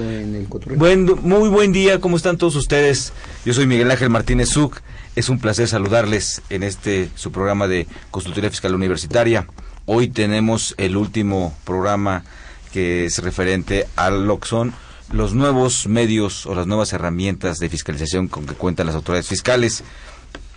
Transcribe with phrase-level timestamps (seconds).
[0.00, 0.76] decódigo.
[0.76, 3.12] Buen, muy buen día, ¿cómo están todos ustedes?
[3.44, 4.80] Yo soy Miguel Ángel Martínez Zuc.
[5.14, 9.46] Es un placer saludarles en este su programa de Consultoría Fiscal Universitaria.
[9.86, 12.24] Hoy tenemos el último programa
[12.72, 14.74] que es referente a lo que son
[15.12, 19.84] los nuevos medios o las nuevas herramientas de fiscalización con que cuentan las autoridades fiscales.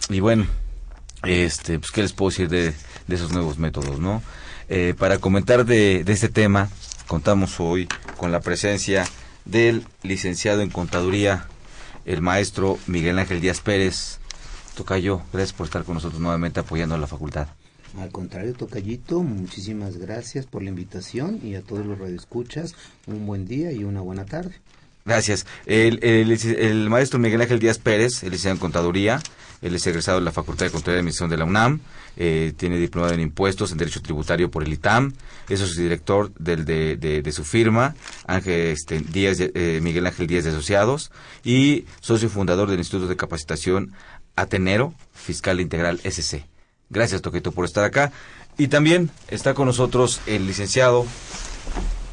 [0.10, 0.46] Y bueno,
[1.24, 2.74] este, pues, ¿qué les puedo decir de,
[3.08, 4.22] esos nuevos métodos, no?
[4.68, 6.70] Eh, para comentar de este tema,
[7.10, 9.04] contamos hoy con la presencia
[9.50, 11.48] del licenciado en contaduría,
[12.06, 14.20] el maestro Miguel Ángel Díaz Pérez.
[14.76, 17.48] Tocayo, gracias por estar con nosotros nuevamente apoyando a la facultad.
[18.00, 22.76] Al contrario, Tocayito, muchísimas gracias por la invitación y a todos los radioescuchas,
[23.08, 24.56] un buen día y una buena tarde.
[25.06, 25.48] Gracias.
[25.66, 29.20] El, el, el maestro Miguel Ángel Díaz Pérez, el licenciado en contaduría,
[29.62, 31.80] él es egresado de la Facultad de Contaduría y Administración de la UNAM,
[32.18, 35.14] eh, tiene diplomado en impuestos, en derecho tributario por el ITAM,
[35.50, 37.96] es director del, de, su firma,
[38.28, 41.12] Ángel este, Díaz, eh, Miguel Ángel Díaz de Asociados,
[41.44, 43.94] y socio fundador del Instituto de Capacitación
[44.36, 46.46] Atenero Fiscal Integral SC.
[46.90, 48.12] Gracias, Toquito, por estar acá.
[48.58, 51.06] Y también está con nosotros el licenciado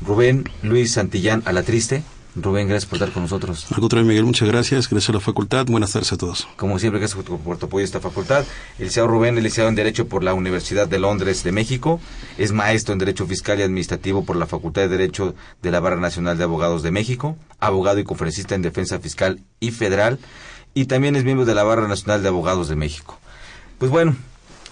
[0.00, 2.02] Rubén Luis Santillán Alatriste.
[2.36, 3.66] Rubén, gracias por estar con nosotros.
[3.72, 4.90] Al contrario, Miguel, muchas gracias.
[4.90, 5.64] Gracias a la facultad.
[5.66, 6.46] Buenas tardes a todos.
[6.56, 8.40] Como siempre, gracias por tu apoyo a esta facultad.
[8.40, 11.98] El licenciado Rubén es licenciado en Derecho por la Universidad de Londres de México.
[12.36, 15.96] Es maestro en Derecho Fiscal y Administrativo por la Facultad de Derecho de la Barra
[15.96, 17.36] Nacional de Abogados de México.
[17.58, 20.18] Abogado y conferencista en Defensa Fiscal y Federal.
[20.74, 23.18] Y también es miembro de la Barra Nacional de Abogados de México.
[23.78, 24.14] Pues bueno,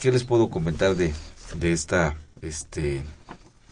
[0.03, 1.15] ¿qué les puedo comentar de,
[1.57, 3.03] de esta, este,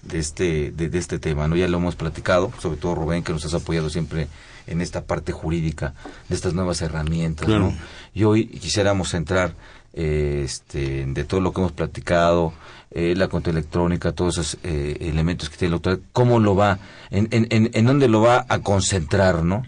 [0.02, 1.56] de este, de, de, este tema, ¿no?
[1.56, 4.28] Ya lo hemos platicado, sobre todo Rubén, que nos has apoyado siempre
[4.66, 5.94] en esta parte jurídica
[6.28, 7.66] de estas nuevas herramientas, claro.
[7.66, 7.76] ¿no?
[8.14, 9.54] Y hoy quisiéramos centrar
[9.92, 12.52] eh, este, de todo lo que hemos platicado,
[12.90, 16.78] eh, la cuenta electrónica, todos esos eh, elementos que tiene la autoridad, cómo lo va,
[17.10, 19.62] en, en, en, en dónde lo va a concentrar, ¿no?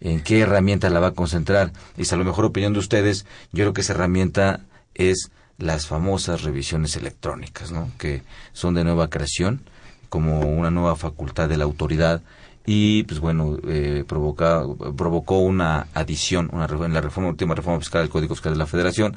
[0.00, 1.72] en qué herramienta la va a concentrar.
[1.96, 4.60] Y a lo mejor opinión de ustedes, yo creo que esa herramienta
[4.94, 7.90] es las famosas revisiones electrónicas, ¿no?
[7.98, 8.22] Que
[8.52, 9.60] son de nueva creación,
[10.10, 12.20] como una nueva facultad de la autoridad
[12.66, 14.64] y pues bueno eh, provoca,
[14.96, 18.66] provocó una adición una en la reforma última reforma fiscal del Código Fiscal de la
[18.66, 19.16] Federación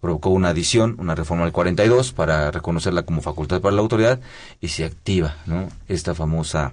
[0.00, 4.20] provocó una adición una reforma al 42 para reconocerla como facultad para la autoridad
[4.60, 6.72] y se activa no esta famosa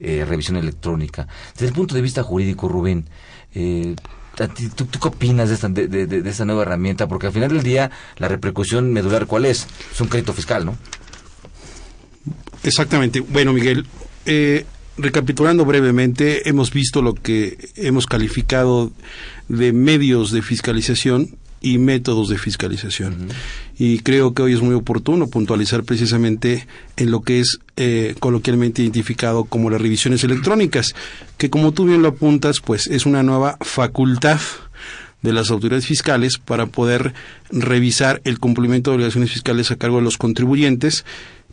[0.00, 3.06] eh, revisión electrónica desde el punto de vista jurídico Rubén
[3.54, 3.94] eh,
[4.74, 7.06] ¿Tú, ¿Tú, qué opinas de esta, de, de, de esta nueva herramienta?
[7.06, 9.66] Porque al final del día, la repercusión medular, ¿cuál es?
[9.92, 10.74] Es un crédito fiscal, ¿no?
[12.64, 13.20] Exactamente.
[13.20, 13.86] Bueno, Miguel,
[14.26, 14.64] eh,
[14.96, 18.92] recapitulando brevemente, hemos visto lo que hemos calificado
[19.48, 23.12] de medios de fiscalización y métodos de fiscalización.
[23.12, 23.32] Uh -huh.
[23.78, 28.82] Y creo que hoy es muy oportuno puntualizar precisamente en lo que es eh, coloquialmente
[28.82, 30.94] identificado como las revisiones electrónicas,
[31.38, 34.40] que como tú bien lo apuntas, pues es una nueva facultad
[35.22, 37.14] de las autoridades fiscales para poder
[37.50, 41.04] revisar el cumplimiento de obligaciones fiscales a cargo de los contribuyentes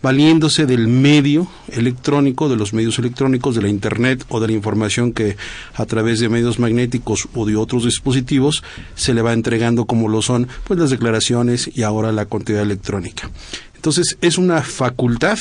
[0.01, 5.11] valiéndose del medio electrónico, de los medios electrónicos, de la Internet o de la información
[5.11, 5.35] que
[5.75, 8.63] a través de medios magnéticos o de otros dispositivos
[8.95, 13.29] se le va entregando como lo son pues las declaraciones y ahora la contabilidad electrónica.
[13.75, 15.39] Entonces es una facultad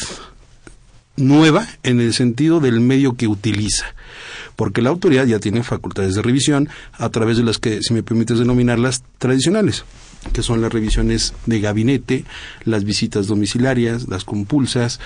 [1.16, 3.94] nueva en el sentido del medio que utiliza
[4.58, 8.02] porque la autoridad ya tiene facultades de revisión a través de las que, si me
[8.02, 9.84] permites denominarlas, tradicionales
[10.32, 12.24] que son las revisiones de gabinete,
[12.64, 14.98] las visitas domiciliarias, las compulsas,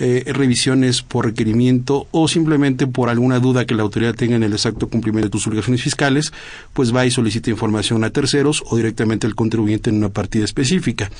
[0.00, 4.52] eh, revisiones por requerimiento o simplemente por alguna duda que la autoridad tenga en el
[4.52, 6.32] exacto cumplimiento de tus obligaciones fiscales,
[6.72, 11.12] pues va y solicita información a terceros o directamente al contribuyente en una partida específica.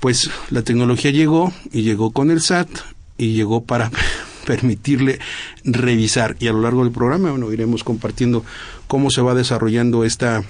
[0.00, 2.70] Pues la tecnología llegó y llegó con el SAT
[3.18, 3.90] y llegó para
[4.46, 5.18] permitirle
[5.64, 8.44] revisar y a lo largo del programa bueno iremos compartiendo
[8.86, 10.42] cómo se va desarrollando esta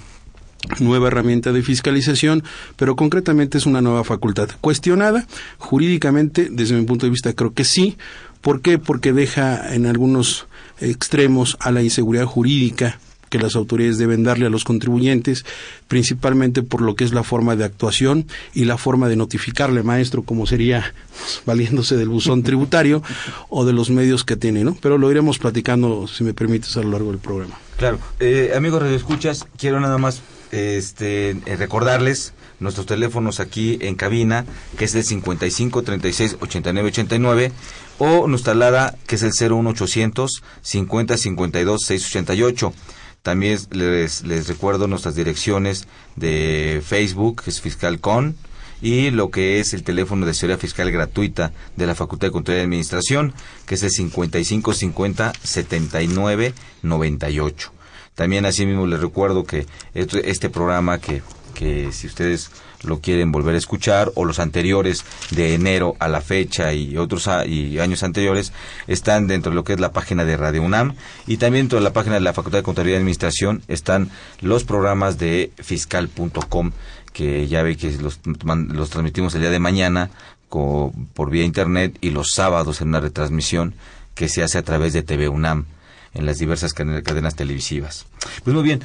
[0.79, 2.45] nueva herramienta de fiscalización,
[2.77, 4.51] pero concretamente es una nueva facultad.
[4.61, 5.27] Cuestionada
[5.59, 7.97] jurídicamente, desde mi punto de vista, creo que sí.
[8.41, 8.79] ¿Por qué?
[8.79, 10.47] Porque deja en algunos
[10.81, 12.99] extremos a la inseguridad jurídica
[13.31, 15.47] que las autoridades deben darle a los contribuyentes,
[15.89, 20.23] principalmente por lo que es la forma de actuación y la forma de notificarle, maestro,
[20.23, 23.03] como sería pues, valiéndose del buzón tributario
[23.49, 24.77] o de los medios que tiene, ¿no?
[24.83, 27.59] Pero lo iremos platicando, si me permites, a lo largo del programa.
[27.79, 27.99] Claro.
[28.19, 34.45] Eh, amigos Escuchas, quiero nada más este, eh, recordarles nuestros teléfonos aquí en cabina,
[34.77, 37.53] que es el 55 36 89 89,
[37.99, 42.73] o nuestra alada, que es el 01800 50 52 688.
[43.23, 45.87] También les, les recuerdo nuestras direcciones
[46.17, 48.37] de Facebook, que es FiscalCon,
[48.83, 52.57] y lo que es el teléfono de seguridad fiscal gratuita de la Facultad de Control
[52.57, 53.35] y Administración,
[53.67, 57.73] que es el 5550 79 98.
[58.15, 61.23] También asimismo les recuerdo que este programa que
[61.61, 62.51] que si ustedes
[62.83, 67.29] lo quieren volver a escuchar o los anteriores de enero a la fecha y otros
[67.47, 68.53] y años anteriores
[68.87, 70.95] están dentro de lo que es la página de Radio UNAM
[71.27, 74.11] y también dentro de la página de la Facultad de Contabilidad y Administración están
[74.41, 76.73] los programas de fiscal.com
[77.13, 80.11] que ya ve que los, los transmitimos el día de mañana
[80.49, 83.75] por vía internet y los sábados en una retransmisión
[84.15, 85.67] que se hace a través de TV UNAM
[86.13, 88.07] en las diversas cadenas televisivas.
[88.43, 88.81] Pues muy bien.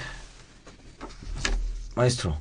[1.96, 2.38] Maestro,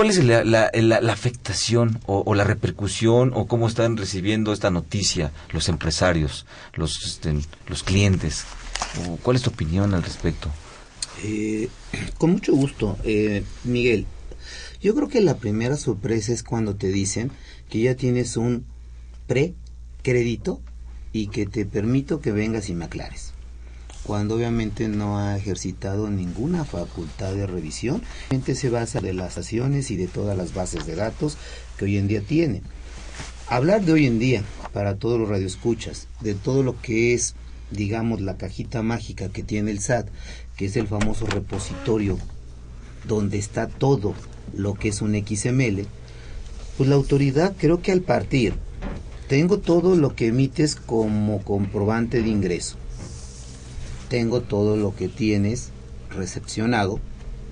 [0.00, 6.46] ¿Cuál es la, afectación o, la repercusión o cómo están recibiendo esta noticia los empresarios,
[6.72, 7.34] los, este,
[7.66, 8.44] los clientes?
[9.22, 10.48] ¿Cuál es tu opinión al respecto?
[11.22, 11.68] Eh,
[12.16, 14.06] con mucho gusto, eh, Miguel.
[14.80, 17.30] Yo creo que la primera sorpresa es cuando te dicen
[17.68, 18.64] que ya tienes un
[19.26, 20.62] pre-crédito
[21.12, 23.34] y que te permito que vengas y me aclares
[24.10, 28.02] cuando obviamente no ha ejercitado ninguna facultad de revisión.
[28.44, 31.38] Se basa de las acciones y de todas las bases de datos
[31.78, 32.62] que hoy en día tiene.
[33.46, 34.42] Hablar de hoy en día,
[34.72, 37.36] para todos los radioescuchas, de todo lo que es,
[37.70, 40.08] digamos, la cajita mágica que tiene el SAT,
[40.56, 42.18] que es el famoso repositorio
[43.06, 44.14] donde está todo
[44.52, 45.86] lo que es un XML,
[46.76, 48.54] pues la autoridad creo que al partir,
[49.28, 52.79] tengo todo lo que emites como comprobante de ingreso
[54.10, 55.70] tengo todo lo que tienes
[56.10, 57.00] recepcionado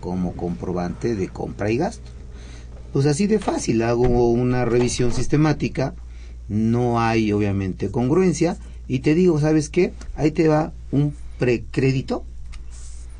[0.01, 2.11] como comprobante de compra y gasto.
[2.93, 5.95] Pues así de fácil, hago una revisión sistemática,
[6.49, 8.59] no hay obviamente congruencia
[8.89, 9.93] y te digo, ¿sabes qué?
[10.17, 12.25] Ahí te va un precrédito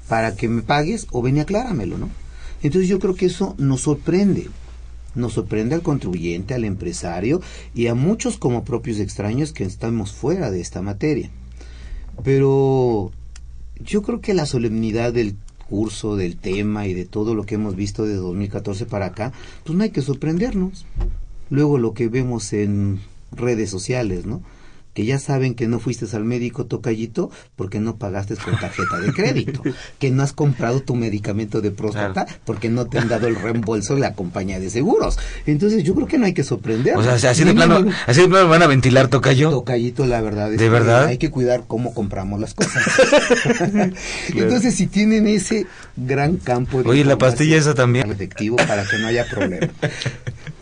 [0.09, 2.11] para que me pagues o ven y acláramelo, ¿no?
[2.63, 4.49] Entonces yo creo que eso nos sorprende,
[5.15, 7.41] nos sorprende al contribuyente, al empresario
[7.73, 11.31] y a muchos como propios extraños que estamos fuera de esta materia.
[12.25, 13.13] Pero
[13.85, 15.37] yo creo que la solemnidad del
[15.69, 19.33] curso, del tema y de todo lo que hemos visto de 2014 para acá,
[19.65, 20.87] pues no hay que sorprendernos.
[21.51, 23.01] Luego lo que vemos en
[23.33, 24.43] redes sociales, ¿no?
[24.99, 29.13] Que ya saben que no fuiste al médico tocallito porque no pagaste con tarjeta de
[29.13, 29.63] crédito,
[30.01, 33.95] que no has comprado tu medicamento de próstata porque no te han dado el reembolso
[33.95, 35.17] de la compañía de seguros.
[35.47, 36.97] Entonces yo creo que no hay que sorprender.
[36.97, 39.51] O sea, así de plano, así de plano van a ventilar tocayo.
[39.51, 41.07] Tocallito, la verdad es ¿De verdad?
[41.07, 42.83] hay que cuidar cómo compramos las cosas.
[44.35, 48.11] Entonces si tienen ese gran campo de Oye, la pastilla esa también.
[48.11, 49.69] Efectivo para que no haya problema.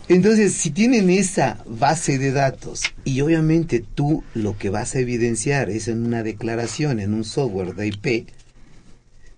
[0.09, 5.69] Entonces, si tienen esa base de datos y obviamente tú lo que vas a evidenciar
[5.69, 8.29] es en una declaración, en un software de IP,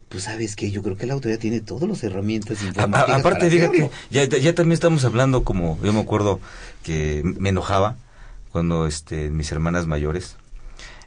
[0.08, 3.20] pues sabes que yo creo que la autoridad tiene todas las herramientas informáticas.
[3.20, 6.40] aparte, fíjate, ya, ya también estamos hablando como, yo me acuerdo
[6.82, 7.96] que me enojaba
[8.52, 10.36] cuando este, mis hermanas mayores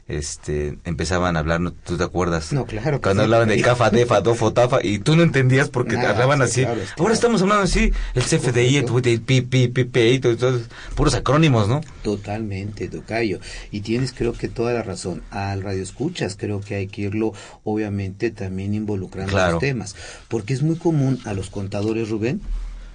[0.08, 2.52] este empezaban a hablar, ¿tú te acuerdas?
[2.52, 3.00] No, claro.
[3.00, 6.64] Cuando hablaban de CAFA, DEFA, DOFO, TAFA, y tú no entendías porque te hablaban así.
[6.98, 10.62] Ahora estamos hablando así, el CFDI, el PPI, todos,
[10.94, 11.80] puros acrónimos, ¿no?
[12.02, 13.40] Totalmente, Tocayo.
[13.70, 15.22] Y tienes creo que toda la razón.
[15.30, 17.32] Al radio escuchas creo que hay que irlo,
[17.64, 19.94] obviamente, también involucrando los temas.
[20.28, 22.40] Porque es muy común a los contadores, Rubén,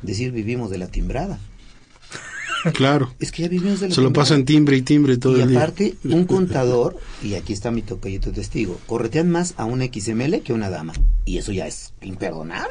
[0.02, 1.40] decir vivimos de la timbrada.
[2.74, 3.14] Claro.
[3.20, 5.54] Es que ya vivimos de Se lo pasa en timbre y timbre todo el día.
[5.54, 10.42] Y aparte, un contador, y aquí está mi tocayito testigo, corretean más a un XML
[10.42, 10.94] que a una dama.
[11.26, 12.70] Y eso ya es imperdonable.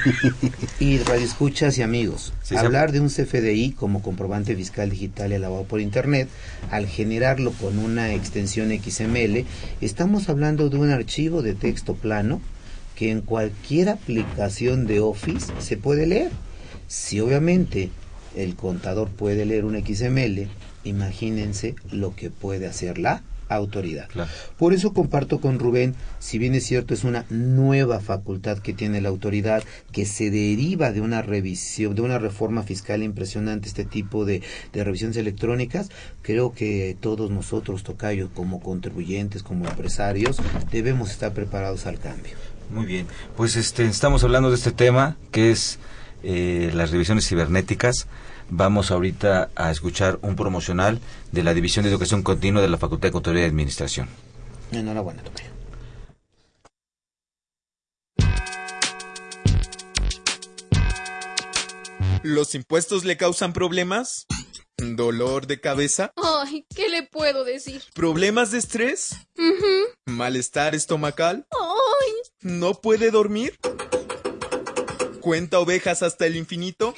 [0.80, 6.28] y radioescuchas y amigos, hablar de un CFDI como comprobante fiscal digital elaborado por Internet,
[6.70, 9.44] al generarlo con una extensión XML,
[9.80, 12.40] estamos hablando de un archivo de texto plano
[12.96, 16.30] que en cualquier aplicación de Office se puede leer.
[16.88, 17.90] Si obviamente
[18.36, 20.48] el contador puede leer un XML,
[20.84, 24.08] imagínense lo que puede hacer la autoridad.
[24.58, 29.00] Por eso comparto con Rubén, si bien es cierto, es una nueva facultad que tiene
[29.00, 29.62] la autoridad,
[29.92, 34.84] que se deriva de una revisión, de una reforma fiscal impresionante, este tipo de, de
[34.84, 35.90] revisiones electrónicas,
[36.22, 40.38] creo que todos nosotros, Tocayo, como contribuyentes, como empresarios,
[40.70, 42.34] debemos estar preparados al cambio.
[42.70, 45.78] Muy bien, pues este, estamos hablando de este tema que es
[46.22, 48.06] eh, las revisiones cibernéticas.
[48.48, 51.00] Vamos ahorita a escuchar un promocional
[51.32, 54.08] de la División de Educación Continua de la Facultad de Contaduría y Administración.
[54.72, 55.50] Enhorabuena, Tocayo.
[62.22, 64.26] ¿Los impuestos le causan problemas?
[64.78, 66.12] ¿Dolor de cabeza?
[66.16, 67.82] Ay, ¿qué le puedo decir?
[67.94, 69.16] ¿Problemas de estrés?
[70.06, 71.46] ¿Malestar estomacal?
[71.52, 72.12] Ay.
[72.40, 73.58] ¿No puede dormir?
[75.26, 76.94] ¿Cuenta ovejas hasta el infinito?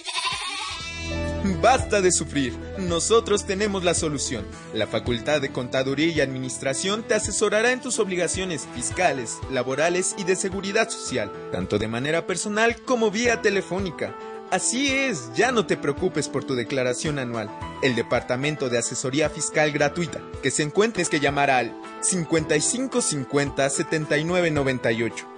[1.63, 2.55] Basta de sufrir.
[2.77, 4.45] Nosotros tenemos la solución.
[4.75, 10.37] La Facultad de Contaduría y Administración te asesorará en tus obligaciones fiscales, laborales y de
[10.37, 14.15] seguridad social, tanto de manera personal como vía telefónica.
[14.51, 17.49] Así es, ya no te preocupes por tu declaración anual.
[17.83, 25.38] El Departamento de Asesoría Fiscal Gratuita, que se encuentres que llamar al 5550 7998.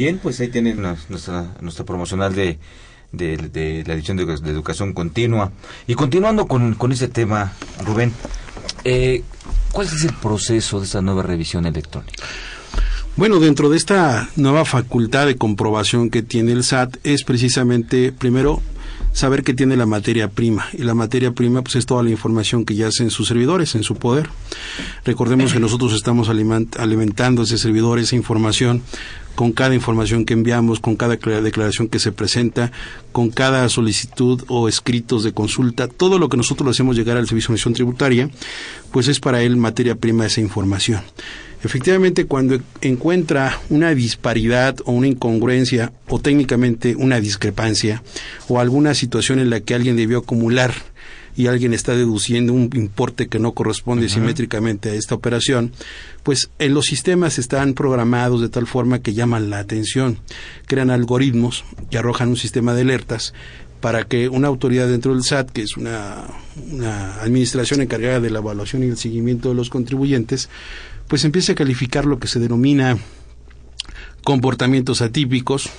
[0.00, 2.58] Bien, pues ahí tienen nuestra, nuestra promocional de,
[3.12, 5.52] de, la edición de, de, educación continua.
[5.86, 7.52] Y continuando con, con ese tema,
[7.84, 8.10] Rubén,
[8.84, 9.22] eh,
[9.72, 12.24] ¿cuál es el proceso de esta nueva revisión electrónica?
[13.16, 18.62] Bueno, dentro de esta nueva facultad de comprobación que tiene el SAT es precisamente, primero,
[19.12, 20.68] saber que tiene la materia prima.
[20.72, 23.82] Y la materia prima pues, es toda la información que yace en sus servidores, en
[23.82, 24.30] su poder.
[25.04, 28.82] Recordemos que nosotros estamos alimentando ese servidor, esa información,
[29.40, 32.72] con cada información que enviamos, con cada declaración que se presenta,
[33.10, 37.26] con cada solicitud o escritos de consulta, todo lo que nosotros le hacemos llegar al
[37.26, 38.30] Servicio de Administración Tributaria,
[38.92, 41.00] pues es para él materia prima esa información.
[41.64, 48.02] Efectivamente, cuando encuentra una disparidad o una incongruencia o técnicamente una discrepancia
[48.46, 50.74] o alguna situación en la que alguien debió acumular
[51.36, 55.72] y alguien está deduciendo un importe que no corresponde simétricamente a esta operación,
[56.22, 60.18] pues en los sistemas están programados de tal forma que llaman la atención,
[60.66, 63.32] crean algoritmos que arrojan un sistema de alertas
[63.80, 66.24] para que una autoridad dentro del SAT, que es una,
[66.70, 70.50] una administración encargada de la evaluación y el seguimiento de los contribuyentes,
[71.08, 72.98] pues empiece a calificar lo que se denomina
[74.22, 75.70] comportamientos atípicos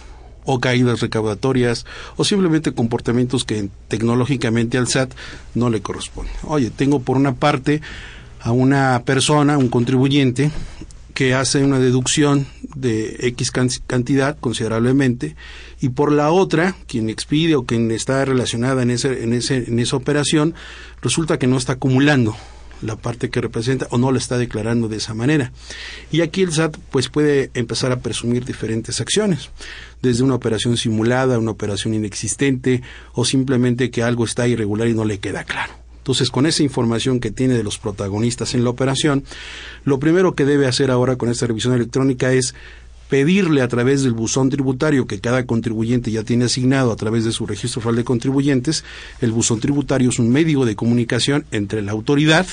[0.45, 5.13] o caídas recaudatorias o simplemente comportamientos que tecnológicamente al SAT
[5.55, 6.33] no le corresponden.
[6.43, 7.81] Oye, tengo por una parte
[8.39, 10.51] a una persona, un contribuyente,
[11.13, 13.51] que hace una deducción de X
[13.85, 15.35] cantidad considerablemente
[15.79, 19.79] y por la otra, quien expide o quien está relacionada en, ese, en, ese, en
[19.79, 20.55] esa operación,
[21.01, 22.35] resulta que no está acumulando
[22.81, 25.51] la parte que representa o no la está declarando de esa manera.
[26.11, 29.49] Y aquí el SAT pues puede empezar a presumir diferentes acciones,
[30.01, 32.81] desde una operación simulada, una operación inexistente
[33.13, 35.81] o simplemente que algo está irregular y no le queda claro.
[36.01, 39.23] Entonces, con esa información que tiene de los protagonistas en la operación,
[39.85, 42.55] lo primero que debe hacer ahora con esta revisión electrónica es
[43.11, 47.33] pedirle a través del buzón tributario que cada contribuyente ya tiene asignado a través de
[47.33, 48.85] su registro federal de contribuyentes,
[49.19, 52.47] el buzón tributario es un medio de comunicación entre la autoridad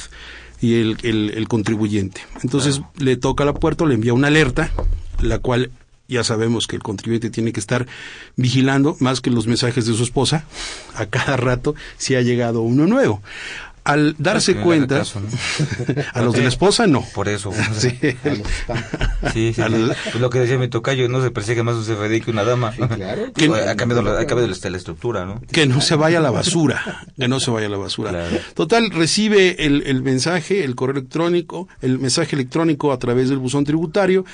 [0.61, 2.23] y el, el, contribuyente.
[2.43, 4.73] Entonces le toca la puerta, le envía una alerta,
[5.23, 5.71] la cual
[6.09, 7.87] ya sabemos que el contribuyente tiene que estar
[8.35, 10.45] vigilando más que los mensajes de su esposa
[10.97, 13.23] a cada rato si ha llegado uno nuevo.
[13.89, 15.29] Al darse cuenta, haga caso, ¿no?
[16.15, 17.03] a los de la esposa no.
[17.15, 17.53] Por eso.
[17.79, 17.91] Sí.
[19.33, 19.73] Sí, sí, A sí.
[19.73, 22.45] los- Pues lo que decía mi tocayo, no se persigue más un CFDI que una
[22.45, 22.73] dama.
[22.73, 23.27] claro.
[23.69, 25.41] Ha cambiado, la- ha cambiado la, la estructura, ¿no?
[25.53, 28.29] que no se vaya a la basura, que no se vaya a la basura.
[28.55, 33.65] Total, recibe el, el mensaje, el correo electrónico, el mensaje electrónico a través del buzón
[33.65, 34.25] tributario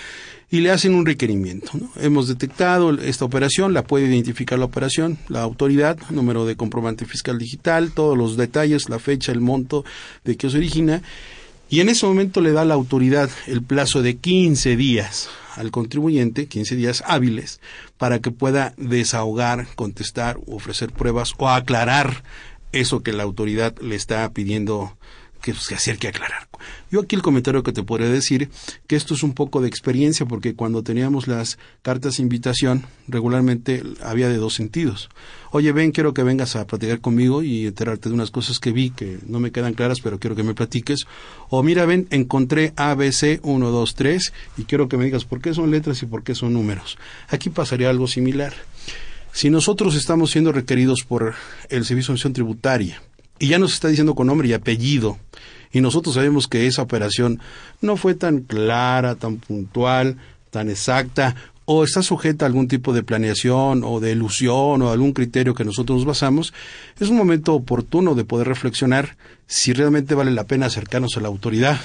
[0.55, 1.73] y le hacen un requerimiento.
[1.75, 1.91] ¿no?
[2.01, 7.41] Hemos detectado esta operación, la puede identificar la operación, la autoridad, número de comprobante fiscal
[7.41, 9.85] digital, todos los detalles, la fecha, el monto
[10.23, 11.03] de que se origina.
[11.69, 16.47] Y en ese momento le da la autoridad el plazo de 15 días al contribuyente,
[16.47, 17.61] 15 días hábiles,
[17.99, 22.23] para que pueda desahogar, contestar, ofrecer pruebas o aclarar
[22.71, 24.97] eso que la autoridad le está pidiendo
[25.45, 26.49] que pues, se acerque a aclarar.
[26.91, 28.49] Yo aquí el comentario que te podría decir,
[28.87, 33.83] que esto es un poco de experiencia, porque cuando teníamos las cartas de invitación, regularmente
[34.03, 35.11] había de dos sentidos.
[35.51, 38.89] Oye, ven, quiero que vengas a platicar conmigo y enterarte de unas cosas que vi
[38.89, 41.05] que no me quedan claras, pero quiero que me platiques.
[41.51, 45.53] O mira, ven, encontré ABC 1, 2, 3 y quiero que me digas por qué
[45.53, 46.97] son letras y por qué son números.
[47.29, 48.55] Aquí pasaría algo similar.
[49.33, 51.35] Si nosotros estamos siendo requeridos por
[51.69, 53.03] el Servicio de Acción Tributaria
[53.45, 55.19] y ya nos está diciendo con nombre y apellido,
[55.71, 57.41] y nosotros sabemos que esa operación
[57.83, 60.17] no fue tan clara, tan puntual,
[60.51, 61.37] tan exacta,
[61.67, 65.67] o está sujeta a algún tipo de planeación o de ilusión o algún criterio que
[65.67, 66.55] nosotros nos basamos,
[66.99, 71.29] es un momento oportuno de poder reflexionar si realmente vale la pena acercarnos a la
[71.29, 71.79] autoridad,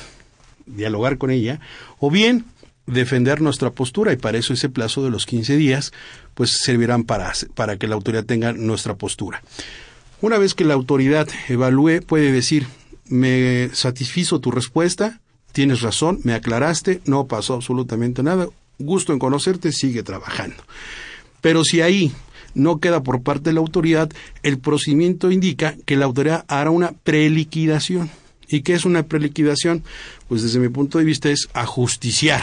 [0.65, 1.59] dialogar con ella,
[1.99, 2.45] o bien
[2.85, 5.91] defender nuestra postura y para eso ese plazo de los 15 días
[6.35, 9.43] pues servirán para, para que la autoridad tenga nuestra postura.
[10.21, 12.67] Una vez que la autoridad evalúe, puede decir,
[13.07, 15.21] me satisfizo tu respuesta,
[15.53, 18.49] tienes razón, me aclaraste, no pasó absolutamente nada,
[18.79, 20.61] gusto en conocerte, sigue trabajando.
[21.39, 22.11] Pero si ahí
[22.53, 24.11] no queda por parte de la autoridad,
[24.43, 28.09] el procedimiento indica que la autoridad hará una preliquidación.
[28.49, 29.83] ¿Y qué es una preliquidación?
[30.27, 32.41] Pues desde mi punto de vista es ajusticiar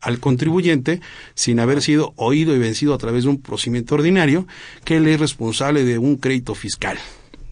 [0.00, 1.00] al contribuyente
[1.34, 4.46] sin haber sido oído y vencido a través de un procedimiento ordinario
[4.84, 6.98] que él es responsable de un crédito fiscal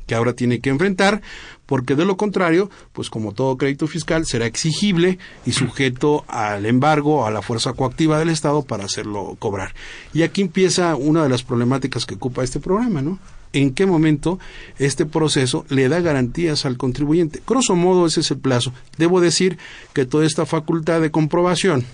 [0.07, 1.23] que ahora tiene que enfrentar
[1.67, 7.27] porque de lo contrario, pues como todo crédito fiscal será exigible y sujeto al embargo,
[7.27, 9.75] a la fuerza coactiva del Estado para hacerlo cobrar.
[10.13, 13.19] Y aquí empieza una de las problemáticas que ocupa este programa, ¿no?
[13.55, 14.41] en qué momento
[14.79, 17.41] este proceso le da garantías al contribuyente.
[17.47, 18.73] Grosso modo, ese es el plazo.
[18.99, 19.59] Debo decir
[19.93, 21.85] que toda esta facultad de comprobación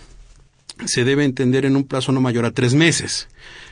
[0.86, 3.28] se debe entender en un plazo no mayor a tres meses.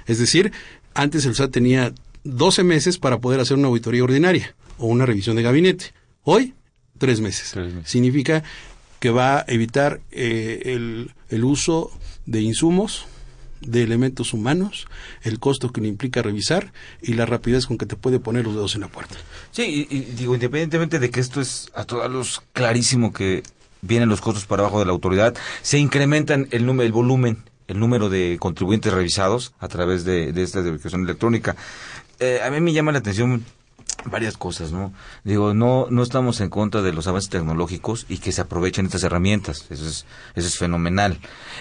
[0.07, 0.53] Es decir,
[0.93, 1.93] antes el SAT tenía
[2.37, 5.93] 12 meses para poder hacer una auditoría ordinaria o una revisión de gabinete.
[6.23, 6.55] Hoy,
[6.99, 7.55] tres meses.
[7.85, 8.43] Significa
[9.01, 11.91] que va a evitar eh, el, el uso
[12.27, 13.07] de insumos,
[13.61, 14.87] de elementos humanos,
[15.23, 18.55] el costo que le implica revisar y la rapidez con que te puede poner los
[18.55, 19.17] dedos en la puerta.
[19.51, 23.43] Sí, y, y digo, independientemente de que esto es a todos los clarísimo que
[23.81, 27.39] vienen los costos para abajo de la autoridad, se incrementan el número, el volumen,
[27.69, 31.57] el número de contribuyentes revisados a través de, de esta verificación electrónica.
[32.21, 33.45] Eh, a mí me llama la atención
[34.05, 34.93] varias cosas, ¿no?
[35.25, 39.03] Digo, no no estamos en contra de los avances tecnológicos y que se aprovechen estas
[39.03, 41.19] herramientas, eso es eso es fenomenal.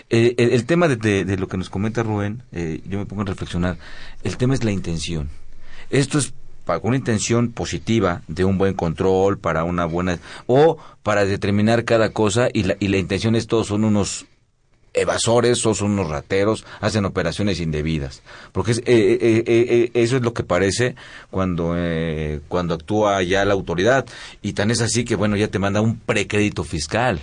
[0.09, 3.23] Eh, el, tema de, de, de, lo que nos comenta Rubén, eh, yo me pongo
[3.23, 3.77] a reflexionar,
[4.23, 5.29] el tema es la intención.
[5.89, 6.33] Esto es
[6.65, 12.11] para una intención positiva de un buen control, para una buena o para determinar cada
[12.11, 14.25] cosa y la, y la intención es todos son unos
[14.97, 18.21] evasores o son unos rateros, hacen operaciones indebidas.
[18.51, 20.95] Porque es, eh, eh, eh, eso es lo que parece
[21.29, 21.75] cuando,
[22.47, 24.05] cuando actúa ya la autoridad.
[24.41, 27.21] Y tan es así que, bueno, ya te manda un precrédito fiscal.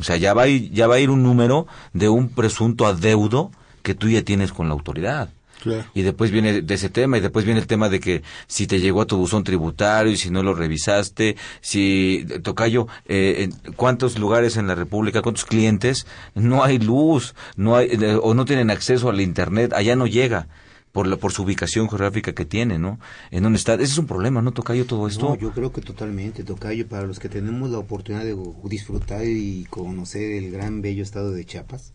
[0.00, 3.50] O sea, ya va, ya va a ir un número de un presunto adeudo
[3.82, 5.28] que tú ya tienes con la autoridad.
[5.62, 5.84] Claro.
[5.94, 8.80] Y después viene de ese tema, y después viene el tema de que si te
[8.80, 14.56] llegó a tu buzón tributario y si no lo revisaste, si, Tocayo, eh, ¿cuántos lugares
[14.56, 19.08] en la República, cuántos clientes no hay luz, no hay, eh, o no tienen acceso
[19.08, 20.48] al Internet, allá no llega?
[20.90, 23.00] Por, la, por su ubicación geográfica que tiene, ¿no?
[23.30, 23.72] En dónde está.
[23.72, 25.26] Ese es un problema, ¿no, Tocayo, todo esto?
[25.26, 29.66] No, yo creo que totalmente, Tocayo, para los que tenemos la oportunidad de disfrutar y
[29.70, 31.94] conocer el gran, bello estado de Chiapas,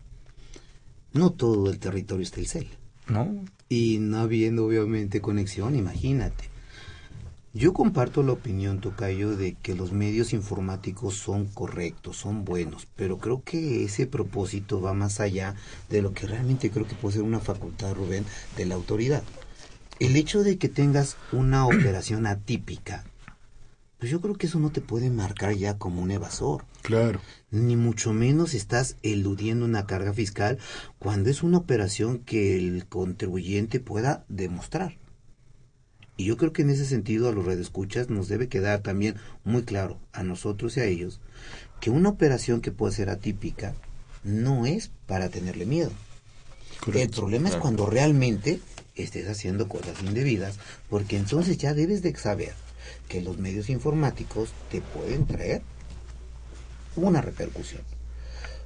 [1.12, 2.68] no todo el territorio es Telcel.
[3.06, 3.44] ¿No?
[3.68, 6.48] Y no habiendo obviamente conexión, imagínate.
[7.54, 13.18] Yo comparto la opinión, Tocayo, de que los medios informáticos son correctos, son buenos, pero
[13.18, 15.54] creo que ese propósito va más allá
[15.88, 18.24] de lo que realmente creo que puede ser una facultad, Rubén,
[18.56, 19.22] de la autoridad.
[19.98, 23.04] El hecho de que tengas una operación atípica,
[23.98, 26.64] pues yo creo que eso no te puede marcar ya como un evasor.
[26.82, 27.20] Claro.
[27.50, 30.58] Ni mucho menos estás eludiendo una carga fiscal
[30.98, 34.96] cuando es una operación que el contribuyente pueda demostrar.
[36.16, 39.62] Y yo creo que en ese sentido a los redescuchas nos debe quedar también muy
[39.62, 41.20] claro a nosotros y a ellos
[41.80, 43.74] que una operación que puede ser atípica
[44.24, 45.92] no es para tenerle miedo.
[46.92, 48.60] El problema es cuando realmente
[48.94, 50.58] estés haciendo cosas indebidas,
[50.88, 52.52] porque entonces ya debes de saber
[53.08, 55.62] que los medios informáticos te pueden traer
[56.96, 57.82] una repercusión.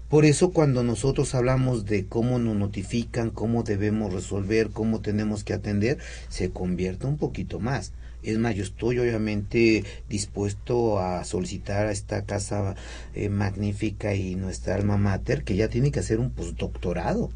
[0.08, 5.54] Por eso cuando nosotros hablamos de cómo nos notifican, cómo debemos resolver, cómo tenemos que
[5.54, 7.92] atender, se convierte un poquito más.
[8.22, 12.76] Es más, yo estoy obviamente dispuesto a solicitar a esta casa
[13.14, 17.30] eh, magnífica y nuestra alma mater que ya tiene que hacer un postdoctorado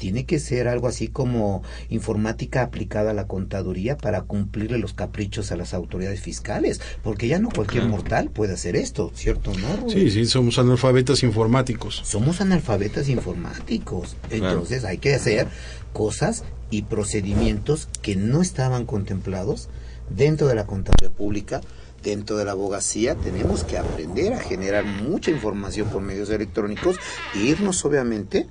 [0.00, 5.52] tiene que ser algo así como informática aplicada a la contaduría para cumplirle los caprichos
[5.52, 9.52] a las autoridades fiscales, porque ya no cualquier mortal puede hacer esto, ¿cierto?
[9.52, 12.00] ¿No, Sí, sí, somos analfabetas informáticos.
[12.02, 15.48] Somos analfabetas informáticos, entonces hay que hacer
[15.92, 19.68] cosas y procedimientos que no estaban contemplados
[20.08, 21.60] dentro de la contaduría pública,
[22.02, 26.96] dentro de la abogacía tenemos que aprender a generar mucha información por medios electrónicos
[27.34, 28.46] e irnos obviamente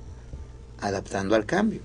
[0.80, 1.80] adaptando al cambio.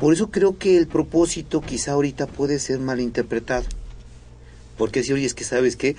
[0.00, 3.66] Por eso creo que el propósito quizá ahorita puede ser malinterpretado.
[4.76, 5.96] Porque si, oye, es que sabes que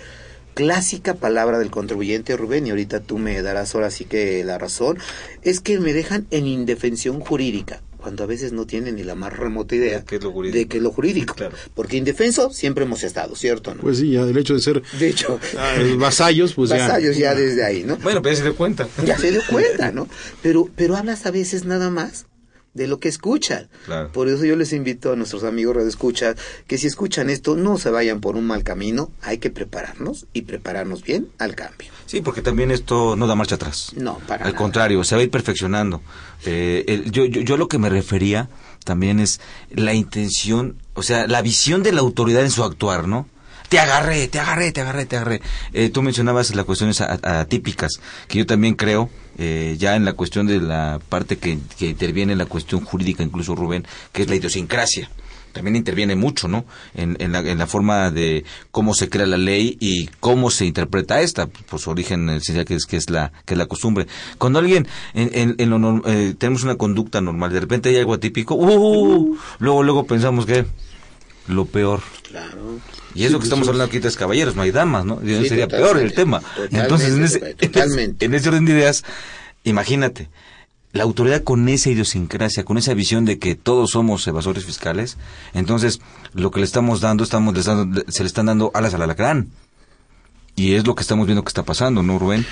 [0.54, 4.98] clásica palabra del contribuyente Rubén, y ahorita tú me darás ahora sí que la razón,
[5.42, 9.36] es que me dejan en indefensión jurídica cuando a veces no tienen ni la más
[9.36, 11.36] remota idea de qué es lo jurídico.
[11.74, 13.76] Porque indefenso siempre hemos estado, ¿cierto?
[13.76, 13.82] No?
[13.82, 15.38] Pues sí, ya el hecho de ser de hecho,
[15.98, 17.98] vasallos, pues vasallos ya, desde ahí, ¿no?
[17.98, 18.88] Bueno, pero ya se dio cuenta.
[19.06, 20.08] Ya se dio cuenta, ¿no?
[20.42, 22.28] Pero, pero hablas a veces nada más
[22.78, 23.68] de lo que escuchan.
[24.14, 26.36] Por eso yo les invito a nuestros amigos de escucha
[26.68, 30.44] que si escuchan esto no se vayan por un mal camino, hay que prepararnos y
[30.44, 31.92] prepararnos bien al cambio.
[32.06, 33.92] Sí, porque también esto no da marcha atrás.
[33.96, 36.02] No, para Al contrario, se va a ir perfeccionando.
[36.46, 38.50] Eh, yo, yo, yo lo que me refería
[38.86, 43.28] también es la intención, o sea, la visión de la autoridad en su actuar, ¿no?
[43.70, 45.42] te agarré, te agarré, te agarré, te agarré.
[45.74, 50.48] Eh, tú mencionabas las cuestiones atípicas, que yo también creo, eh, ya en la cuestión
[50.48, 54.36] de la parte que, que interviene en la cuestión jurídica, incluso Rubén, que es la
[54.36, 55.10] idiosincrasia
[55.58, 56.66] también interviene mucho, ¿no?
[56.94, 60.66] En, en, la, en, la, forma de cómo se crea la ley y cómo se
[60.66, 64.08] interpreta esta, por su origen esencial que es, que es, la, que es la costumbre.
[64.38, 68.54] Cuando alguien, en, en lo, eh, tenemos una conducta normal, de repente hay algo atípico,
[68.56, 70.66] uh, luego, luego pensamos que
[71.48, 72.02] lo peor.
[72.30, 72.80] Claro.
[73.16, 75.20] Y eso que estamos hablando aquí tres caballeros, no hay damas, ¿no?
[75.20, 76.42] sería peor el tema.
[76.72, 77.56] Entonces, en ese,
[78.20, 79.04] en ese orden de ideas,
[79.64, 80.30] imagínate,
[80.94, 85.18] la autoridad con esa idiosincrasia, con esa visión de que todos somos evasores fiscales,
[85.54, 86.00] entonces
[86.34, 87.56] lo que le estamos dando, estamos
[88.08, 89.50] se le están dando alas al alacrán.
[90.56, 92.44] Y es lo que estamos viendo que está pasando, ¿no, Rubén?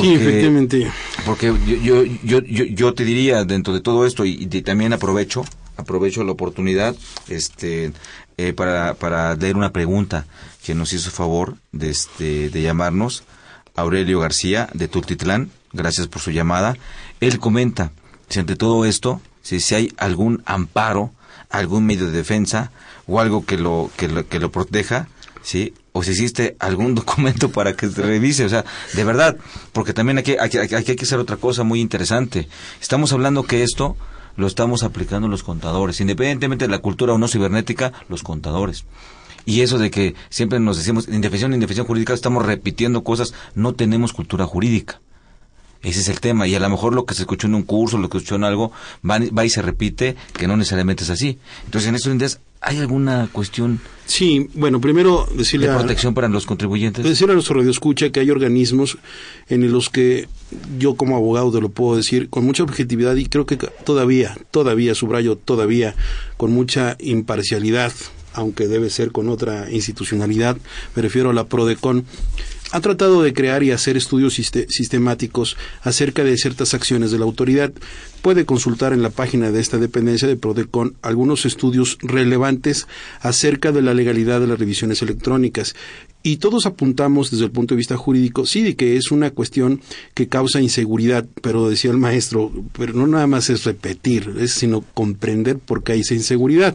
[0.00, 0.90] sí, efectivamente.
[1.24, 5.44] Porque yo, yo, yo, yo, te diría, dentro de todo esto, y, y también aprovecho,
[5.76, 6.96] aprovecho la oportunidad,
[7.28, 7.92] este,
[8.36, 10.26] eh, para, para leer una pregunta
[10.64, 13.24] que nos hizo favor de, este, de llamarnos
[13.74, 15.50] Aurelio García de Tultitlán.
[15.72, 16.76] Gracias por su llamada.
[17.20, 17.92] Él comenta
[18.28, 21.12] si ante todo esto, si, si hay algún amparo,
[21.50, 22.72] algún medio de defensa
[23.06, 25.08] o algo que lo, que lo, que lo proteja,
[25.42, 25.74] ¿sí?
[25.92, 29.36] o si existe algún documento para que se revise, o sea, de verdad,
[29.72, 32.48] porque también aquí, aquí, hay que hacer otra cosa muy interesante.
[32.80, 33.96] Estamos hablando que esto
[34.36, 38.84] lo estamos aplicando los contadores, independientemente de la cultura o no cibernética, los contadores.
[39.44, 44.12] Y eso de que siempre nos decimos indefensión, indefensión jurídica, estamos repitiendo cosas, no tenemos
[44.12, 45.00] cultura jurídica.
[45.82, 46.46] Ese es el tema.
[46.46, 48.44] Y a lo mejor lo que se escuchó en un curso, lo que escuchó en
[48.44, 48.72] algo,
[49.08, 51.38] va, y se repite, que no necesariamente es así.
[51.64, 56.46] Entonces, en estos días, ¿hay alguna cuestión Sí, bueno, primero decirle de protección para los
[56.46, 57.04] contribuyentes.
[57.04, 58.98] Decirle a nuestro radio escucha que hay organismos
[59.48, 60.28] en los que
[60.78, 64.94] yo como abogado te lo puedo decir con mucha objetividad y creo que todavía, todavía,
[64.94, 65.96] subrayo, todavía,
[66.36, 67.92] con mucha imparcialidad,
[68.32, 70.56] aunque debe ser con otra institucionalidad,
[70.94, 72.04] me refiero a la PRODECON,
[72.72, 77.72] ha tratado de crear y hacer estudios sistemáticos acerca de ciertas acciones de la autoridad.
[78.22, 82.88] Puede consultar en la página de esta dependencia de Prodecon algunos estudios relevantes
[83.20, 85.76] acerca de la legalidad de las revisiones electrónicas.
[86.24, 89.80] Y todos apuntamos desde el punto de vista jurídico, sí, de que es una cuestión
[90.14, 94.80] que causa inseguridad, pero decía el maestro, pero no nada más es repetir, es sino
[94.92, 96.74] comprender por qué hay esa inseguridad.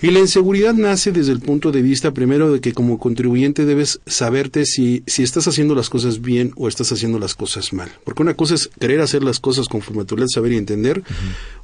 [0.00, 4.00] Y la inseguridad nace desde el punto de vista primero de que como contribuyente debes
[4.06, 7.90] saberte si, si estás haciendo las cosas bien o estás haciendo las cosas mal.
[8.04, 11.02] Porque una cosa es querer hacer las cosas conforme a tu leal saber y entender,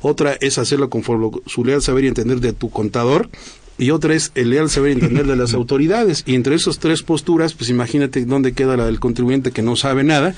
[0.00, 3.28] otra es hacerlo conforme a su leal saber y entender de tu contador,
[3.76, 6.22] y otra es el leal saber y entender de las autoridades.
[6.26, 10.04] Y entre esas tres posturas, pues imagínate dónde queda la del contribuyente que no sabe
[10.04, 10.34] nada,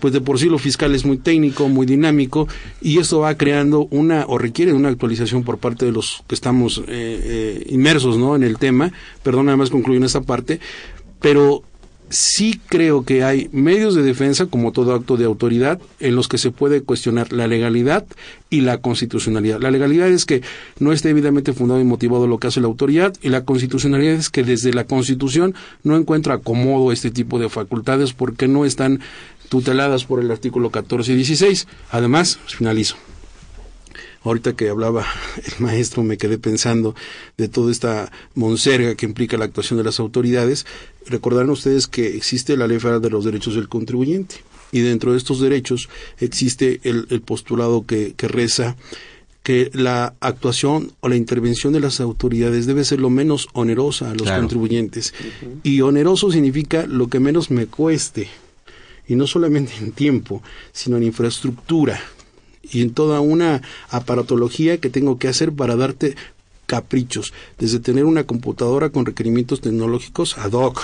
[0.00, 2.48] pues de por sí lo fiscal es muy técnico, muy dinámico,
[2.80, 6.78] y esto va creando una, o requiere una actualización por parte de los que estamos
[6.78, 8.36] eh, eh, inmersos ¿no?
[8.36, 8.92] en el tema.
[9.22, 10.60] Perdón, nada más concluyo en esta parte,
[11.20, 11.62] pero
[12.10, 16.38] sí creo que hay medios de defensa, como todo acto de autoridad, en los que
[16.38, 18.06] se puede cuestionar la legalidad
[18.50, 19.60] y la constitucionalidad.
[19.60, 20.42] La legalidad es que
[20.78, 24.30] no esté debidamente fundado y motivado lo que hace la autoridad, y la constitucionalidad es
[24.30, 29.00] que desde la Constitución no encuentra acomodo este tipo de facultades porque no están
[29.48, 31.66] tuteladas por el artículo 14 y 16.
[31.90, 32.96] Además, pues, finalizo
[34.24, 35.06] ahorita que hablaba
[35.36, 36.94] el maestro me quedé pensando
[37.36, 40.66] de toda esta monserga que implica la actuación de las autoridades.
[41.06, 44.36] Recordarán ustedes que existe la Ley Federal de los Derechos del Contribuyente
[44.72, 48.76] y dentro de estos derechos existe el, postulado que, reza
[49.42, 54.14] que la actuación o la intervención de las autoridades debe ser lo menos onerosa a
[54.14, 55.14] los contribuyentes.
[55.62, 58.28] Y oneroso significa lo que menos me cueste,
[59.08, 60.42] y no solamente en tiempo,
[60.72, 62.00] sino en infraestructura,
[62.70, 66.16] y en toda una aparatología que tengo que hacer para darte
[66.66, 70.82] caprichos, desde tener una computadora con requerimientos tecnológicos ad hoc,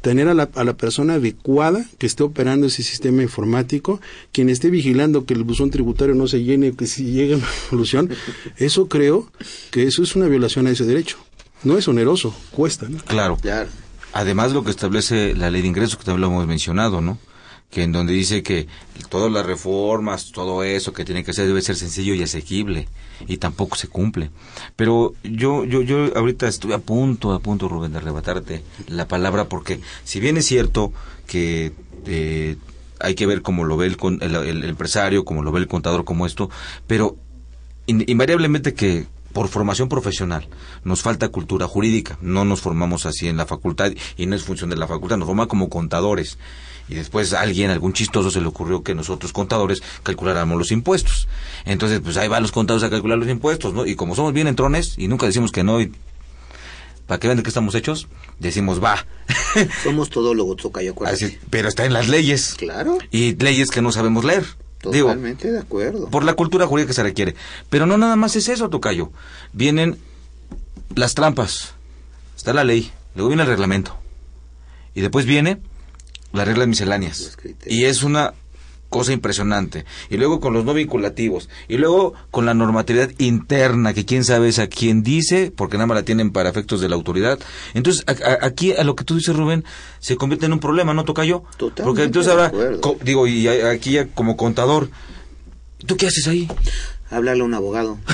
[0.00, 4.00] tener a la, a la, persona adecuada que esté operando ese sistema informático,
[4.32, 8.10] quien esté vigilando que el buzón tributario no se llene, que si llegue a solución,
[8.56, 9.30] eso creo
[9.70, 11.18] que eso es una violación a ese derecho.
[11.62, 12.98] No es oneroso, cuesta, ¿no?
[12.98, 13.36] Claro.
[13.36, 13.68] claro.
[14.12, 17.18] Además, lo que establece la ley de ingresos, que también lo hemos mencionado, ¿no?
[17.70, 18.66] Que en donde dice que
[19.08, 22.88] todas las reformas, todo eso que tiene que hacer debe ser sencillo y asequible
[23.26, 24.30] y tampoco se cumple.
[24.76, 29.48] Pero yo yo yo ahorita estoy a punto, a punto Rubén de arrebatarte la palabra
[29.48, 30.92] porque si bien es cierto
[31.26, 31.72] que
[32.06, 32.56] eh,
[33.00, 36.26] hay que ver cómo lo ve el, el, empresario, cómo lo ve el contador, como
[36.26, 36.50] esto,
[36.86, 37.16] pero
[37.86, 40.48] invariablemente que por formación profesional.
[40.82, 42.16] Nos falta cultura jurídica.
[42.22, 45.18] No nos formamos así en la facultad y no es función de la facultad.
[45.18, 46.38] Nos forma como contadores
[46.88, 51.28] y después a alguien, algún chistoso, se le ocurrió que nosotros contadores calculáramos los impuestos.
[51.64, 53.86] Entonces, pues ahí van los contadores a calcular los impuestos, ¿no?
[53.86, 55.92] Y como somos bien entrones y nunca decimos que no, y
[57.06, 59.06] para que vean de qué estamos hechos, decimos va.
[59.84, 62.54] Somos todólogos, Tocayo, Así, Pero está en las leyes.
[62.58, 62.98] Claro.
[63.12, 64.44] Y leyes que no sabemos leer.
[64.80, 66.08] Totalmente de acuerdo.
[66.10, 67.34] Por la cultura jurídica que se requiere.
[67.70, 69.10] Pero no nada más es eso, Tocayo.
[69.52, 69.98] Vienen
[70.94, 71.74] las trampas.
[72.36, 72.90] Está la ley.
[73.14, 73.96] Luego viene el reglamento.
[74.94, 75.58] Y después viene
[76.36, 77.36] las reglas misceláneas.
[77.66, 78.34] Y es una
[78.88, 79.84] cosa impresionante.
[80.10, 81.48] Y luego con los no vinculativos.
[81.68, 85.86] Y luego con la normatividad interna, que quién sabe es a quién dice, porque nada
[85.86, 87.38] más la tienen para efectos de la autoridad.
[87.74, 88.04] Entonces,
[88.40, 89.64] aquí a lo que tú dices, Rubén,
[89.98, 91.44] se convierte en un problema, ¿no toca yo?
[91.58, 92.52] Porque entonces ahora,
[93.02, 94.88] digo, y aquí ya como contador,
[95.86, 96.48] ¿tú qué haces ahí?
[97.10, 97.98] Hablarle a un abogado.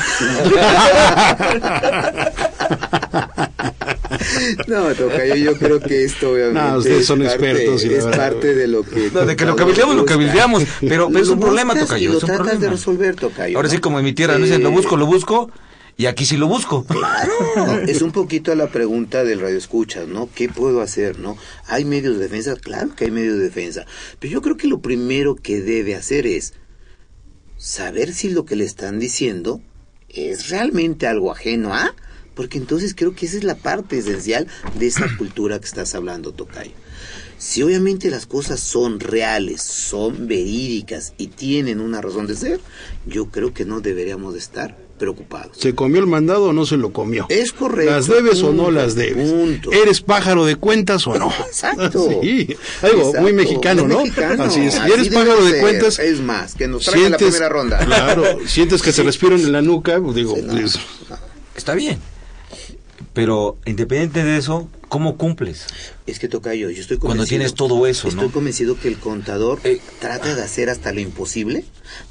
[4.66, 8.82] no, toca yo creo que esto obviamente no, ustedes son expertos es parte de lo
[8.82, 12.12] que no, de que lo cabildeamos lo cabildeamos pero, pero es un problema tocayo y
[12.12, 12.64] lo es un tratas problema.
[12.64, 15.50] de resolver tocayo ahora sí como en mi tierra no dicen lo busco lo busco
[15.96, 16.84] y aquí sí lo busco.
[16.92, 20.28] Claro, es un poquito la pregunta del radio escuchas, ¿no?
[20.34, 21.36] ¿Qué puedo hacer, no?
[21.66, 22.56] ¿Hay medios de defensa?
[22.56, 23.84] Claro que hay medios de defensa.
[24.18, 26.54] Pero yo creo que lo primero que debe hacer es
[27.56, 29.60] saber si lo que le están diciendo
[30.08, 31.94] es realmente algo ajeno a
[32.34, 34.46] porque entonces creo que esa es la parte esencial
[34.78, 36.72] de esa cultura que estás hablando, Tocayo.
[37.38, 42.60] Si obviamente las cosas son reales, son verídicas y tienen una razón de ser,
[43.04, 45.58] yo creo que no deberíamos de estar preocupados.
[45.58, 47.26] ¿Se comió el mandado o no se lo comió?
[47.28, 47.90] Es correcto.
[47.90, 49.34] ¿Las debes o no las debes?
[49.72, 51.32] ¿Eres pájaro de cuentas o no?
[51.46, 52.08] Exacto.
[52.22, 54.04] Sí, algo muy mexicano, ¿no?
[54.38, 54.74] Así es.
[54.74, 55.98] Si eres pájaro de cuentas...
[55.98, 57.78] Es más, que nos traiga la primera ronda.
[57.84, 60.36] Claro, sientes que se respiran en la nuca, pues digo...
[60.48, 60.78] Pues,
[61.56, 61.98] Está bien.
[63.14, 65.66] Pero independiente de eso, ¿cómo cumples?
[66.06, 67.06] Es que toca yo, yo estoy convencido.
[67.06, 71.00] Cuando tienes todo eso, Estoy convencido que el contador eh, trata de hacer hasta lo
[71.00, 71.64] imposible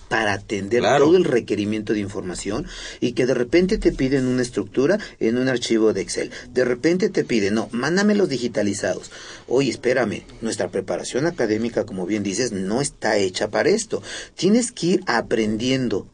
[0.09, 2.67] para atender todo el requerimiento de información
[2.99, 6.31] y que de repente te piden una estructura en un archivo de Excel.
[6.51, 9.09] De repente te piden, no, los digitalizados.
[9.47, 14.03] Oye, espérame, nuestra preparación académica, como bien dices, no está hecha para esto.
[14.35, 16.07] Tienes que ir aprendiendo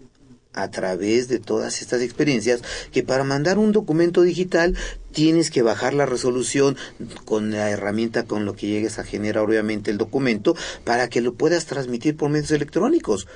[0.58, 4.76] a través de todas estas experiencias que para mandar un documento digital
[5.12, 6.78] tienes que bajar la resolución
[7.26, 11.36] con la herramienta con lo que llegues a generar obviamente el documento para que lo
[11.36, 13.28] puedas transmitir por medios electrónicos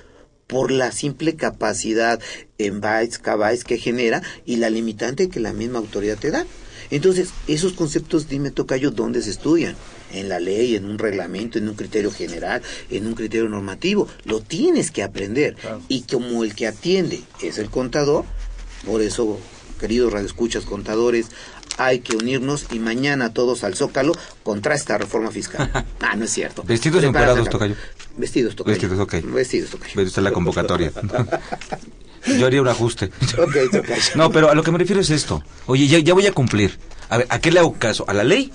[0.47, 2.19] por la simple capacidad
[2.57, 6.45] en bytes, kbytes que genera y la limitante que la misma autoridad te da.
[6.89, 9.77] Entonces, esos conceptos, dime, Tocayo, ¿dónde se estudian?
[10.13, 14.07] En la ley, en un reglamento, en un criterio general, en un criterio normativo.
[14.25, 15.55] Lo tienes que aprender.
[15.87, 18.25] Y como el que atiende es el contador,
[18.85, 19.39] por eso,
[19.79, 21.27] queridos radioescuchas, contadores,
[21.77, 25.71] hay que unirnos y mañana todos al Zócalo contra esta reforma fiscal.
[26.01, 26.63] ah, no es cierto.
[26.63, 27.75] Vestidos encuerados, Tocayo.
[28.17, 28.73] Vestidos, Tocayo.
[28.73, 29.13] Vestidos, ok.
[29.33, 29.93] Vestidos, Tocayo.
[29.95, 30.91] Pero está la convocatoria.
[32.37, 33.05] Yo haría un ajuste.
[33.37, 34.01] Ok, Tocayo.
[34.15, 35.43] No, pero a lo que me refiero es esto.
[35.65, 36.77] Oye, ya, ya voy a cumplir.
[37.09, 38.05] A ver, ¿a qué le hago caso?
[38.07, 38.51] ¿A la ley?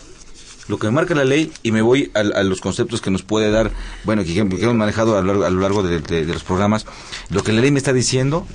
[0.68, 3.22] Lo que me marca la ley y me voy a, a los conceptos que nos
[3.22, 3.70] puede dar,
[4.04, 6.42] bueno, que, que hemos manejado a lo largo, a lo largo de, de- de los
[6.44, 6.86] programas.
[7.30, 8.46] Lo que la ley me está diciendo,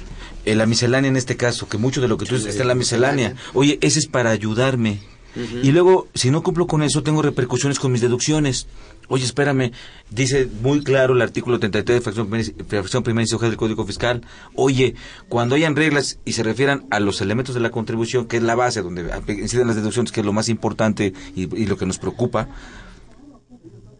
[0.45, 2.67] eh, la miscelánea en este caso, que mucho de lo que tú dices está en
[2.67, 3.36] la miscelánea.
[3.54, 5.00] Oye, ese es para ayudarme.
[5.36, 8.67] Y luego, si no cumplo con eso, tengo repercusiones con mis deducciones.
[9.08, 9.72] Oye, espérame,
[10.10, 12.30] dice muy claro el artículo 33 de fracción,
[12.67, 14.22] fracción primera y del Código Fiscal.
[14.56, 14.96] Oye,
[15.28, 18.56] cuando hayan reglas y se refieran a los elementos de la contribución, que es la
[18.56, 21.98] base donde inciden las deducciones, que es lo más importante y, y lo que nos
[21.98, 22.48] preocupa,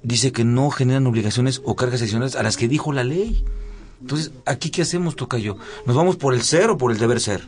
[0.04, 3.44] dice que no generan obligaciones o cargas adicionales a las que dijo la ley.
[4.02, 5.58] Entonces, ¿aquí qué hacemos, Tocayo?
[5.86, 7.48] ¿Nos vamos por el ser o por el deber ser?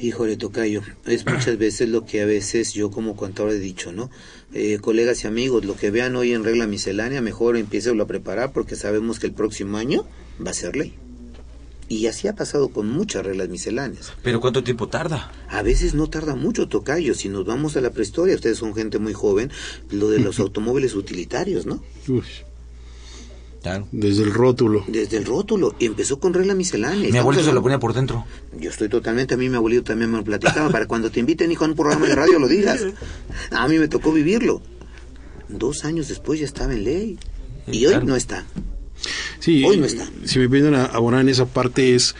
[0.00, 4.10] Híjole, Tocayo, es muchas veces lo que a veces yo como contador he dicho, ¿no?
[4.54, 8.52] Eh, colegas y amigos, lo que vean hoy en regla miscelánea, mejor empiecen a preparar
[8.52, 10.06] porque sabemos que el próximo año
[10.44, 10.94] va a ser ley.
[11.90, 14.14] Y así ha pasado con muchas reglas misceláneas.
[14.22, 15.32] ¿Pero cuánto tiempo tarda?
[15.48, 17.14] A veces no tarda mucho, Tocayo.
[17.14, 19.50] Si nos vamos a la prehistoria, ustedes son gente muy joven,
[19.90, 21.82] lo de los automóviles utilitarios, ¿no?
[22.08, 22.22] Uy,
[23.62, 23.86] Claro.
[23.92, 24.84] desde el rótulo.
[24.88, 25.74] Desde el rótulo.
[25.78, 26.98] Y empezó con regla miscelánea.
[26.98, 28.24] Mi Estamos abuelito se lo ponía por dentro.
[28.58, 31.52] Yo estoy totalmente, a mí mi abuelito también me lo platicaba, para cuando te inviten,
[31.52, 32.86] hijo, a un programa de radio lo digas.
[33.50, 34.62] A mí me tocó vivirlo.
[35.48, 37.18] Dos años después ya estaba en ley.
[37.66, 38.06] Y hoy claro.
[38.06, 38.46] no está.
[39.38, 40.08] Sí, Hoy no está.
[40.24, 42.14] Si me vienen a abonar en esa parte es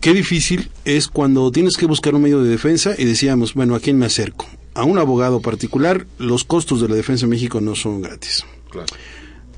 [0.00, 3.80] qué difícil es cuando tienes que buscar un medio de defensa y decíamos, bueno, ¿a
[3.80, 4.46] quién me acerco?
[4.74, 8.44] A un abogado particular, los costos de la defensa en México no son gratis.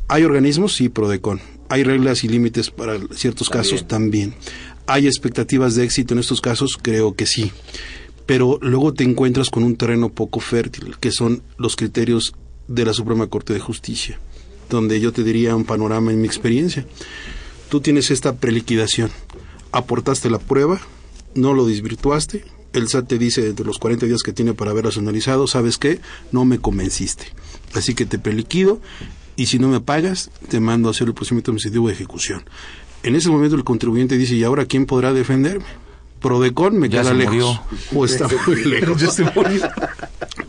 [0.08, 1.40] Hay organismos, sí, Prodecon.
[1.68, 4.34] Hay reglas y límites para ciertos casos también.
[4.86, 7.50] Hay expectativas de éxito en estos casos, creo que sí.
[8.24, 12.34] Pero luego te encuentras con un terreno poco fértil, que son los criterios
[12.68, 14.18] de la Suprema Corte de Justicia,
[14.70, 16.86] donde yo te diría un panorama en mi experiencia.
[17.68, 19.10] Tú tienes esta preliquidación,
[19.72, 20.80] aportaste la prueba,
[21.34, 24.98] no lo desvirtuaste, el SAT te dice de los 40 días que tiene para haberlas
[24.98, 26.00] analizado, ¿sabes qué?
[26.30, 27.24] No me convenciste.
[27.74, 28.80] Así que te preliquido
[29.36, 32.42] y si no me pagas, te mando a hacer el procedimiento administrativo de ejecución.
[33.02, 35.64] En ese momento el contribuyente dice, ¿y ahora quién podrá defenderme?
[36.20, 37.34] Prodecon me Ya queda se lejos.
[37.34, 37.60] murió.
[37.94, 39.02] O está muy lejos.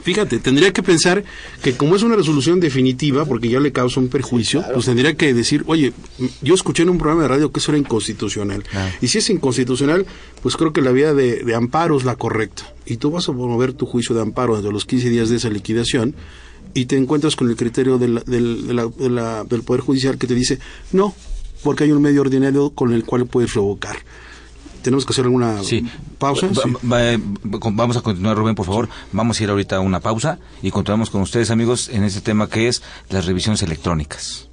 [0.02, 1.23] Fíjate, tendría que pensar
[1.62, 5.34] que como es una resolución definitiva, porque ya le causa un perjuicio, pues tendría que
[5.34, 5.91] decir, oye,
[6.41, 8.63] yo escuché en un programa de radio que eso era inconstitucional.
[9.02, 10.06] Y si es inconstitucional,
[10.41, 12.73] pues creo que la vía de, de amparo es la correcta.
[12.86, 15.50] Y tú vas a promover tu juicio de amparo desde los 15 días de esa
[15.50, 16.15] liquidación
[16.80, 20.18] y te encuentras con el criterio del, del, de la- de la- del Poder Judicial
[20.20, 20.60] que te dice,
[20.92, 21.16] no,
[21.63, 23.98] porque hay un medio ordinario con el cual puedes revocar.
[24.84, 25.56] Tenemos que hacer alguna
[26.20, 26.48] pausa.
[26.48, 26.72] Va- Sí.
[26.88, 28.88] va- vamos a continuar, Rubén, por favor.
[29.12, 32.48] Vamos a ir ahorita a una pausa y continuamos con ustedes, amigos, en este tema
[32.48, 34.50] que es las revisiones electrónicas.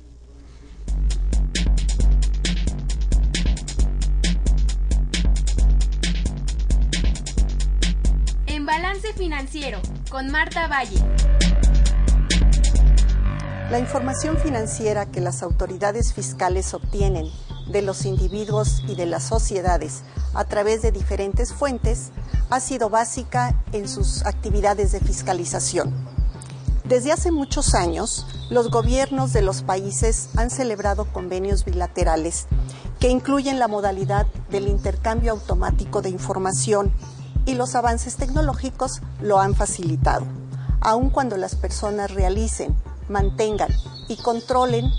[8.46, 11.02] En Balance Financiero, con Marta Valle.
[13.70, 17.30] La información financiera que las autoridades fiscales obtienen
[17.66, 20.02] de los individuos y de las sociedades
[20.34, 22.10] a través de diferentes fuentes
[22.50, 25.94] ha sido básica en sus actividades de fiscalización.
[26.84, 32.46] Desde hace muchos años, los gobiernos de los países han celebrado convenios bilaterales
[33.00, 36.92] que incluyen la modalidad del intercambio automático de información
[37.46, 40.26] y los avances tecnológicos lo han facilitado,
[40.82, 42.76] aun cuando las personas realicen,
[43.08, 43.70] mantengan
[44.08, 44.90] y controlen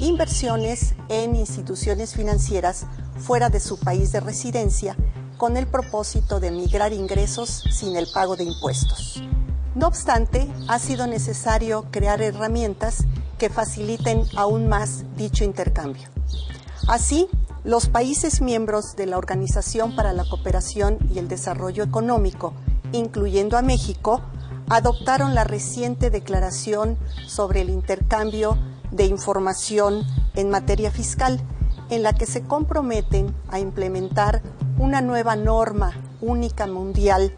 [0.00, 2.86] inversiones en instituciones financieras
[3.18, 4.96] fuera de su país de residencia
[5.36, 9.22] con el propósito de migrar ingresos sin el pago de impuestos.
[9.74, 13.04] No obstante, ha sido necesario crear herramientas
[13.38, 16.08] que faciliten aún más dicho intercambio.
[16.88, 17.28] Así,
[17.64, 22.52] los países miembros de la Organización para la Cooperación y el Desarrollo Económico,
[22.92, 24.22] incluyendo a México,
[24.70, 28.56] adoptaron la reciente declaración sobre el intercambio
[28.92, 30.04] de información
[30.34, 31.40] en materia fiscal,
[31.90, 34.42] en la que se comprometen a implementar
[34.78, 37.36] una nueva norma única mundial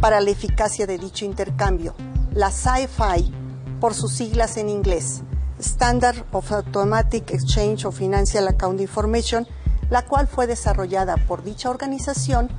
[0.00, 1.94] para la eficacia de dicho intercambio,
[2.32, 3.32] la SAFI,
[3.80, 5.22] por sus siglas en inglés,
[5.60, 9.46] Standard of Automatic Exchange of Financial Account Information,
[9.90, 12.50] la cual fue desarrollada por dicha organización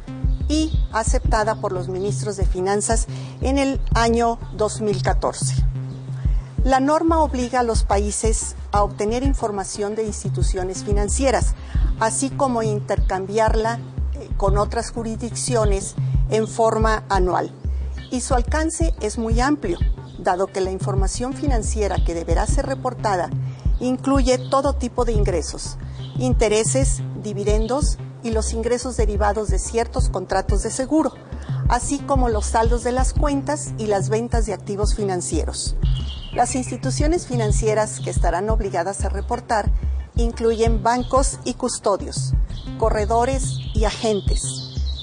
[0.47, 3.07] y aceptada por los ministros de Finanzas
[3.41, 5.55] en el año 2014.
[6.63, 11.53] La norma obliga a los países a obtener información de instituciones financieras,
[11.99, 13.79] así como intercambiarla
[14.13, 15.95] eh, con otras jurisdicciones
[16.29, 17.51] en forma anual.
[18.11, 19.77] y su alcance es muy amplio,
[20.19, 23.29] dado que la información financiera que deberá ser reportada
[23.79, 25.77] incluye todo tipo de ingresos,
[26.17, 31.13] intereses, dividendos y los ingresos derivados de ciertos contratos de seguro,
[31.69, 35.75] así como los saldos de las cuentas y las ventas de activos financieros.
[36.33, 39.71] Las instituciones financieras que estarán obligadas a reportar
[40.15, 42.33] incluyen bancos y custodios,
[42.79, 44.41] corredores y agentes,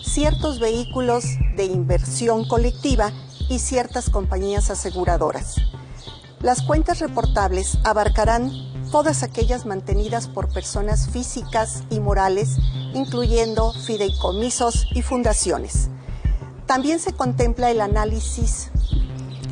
[0.04, 1.24] ciertos vehículos
[1.56, 3.12] de inversión colectiva
[3.48, 5.56] y ciertas compañías aseguradoras.
[6.40, 8.50] Las cuentas reportables abarcarán
[8.92, 12.58] todas aquellas mantenidas por personas físicas y morales,
[12.92, 15.88] incluyendo fideicomisos y fundaciones.
[16.66, 18.70] También se contempla el análisis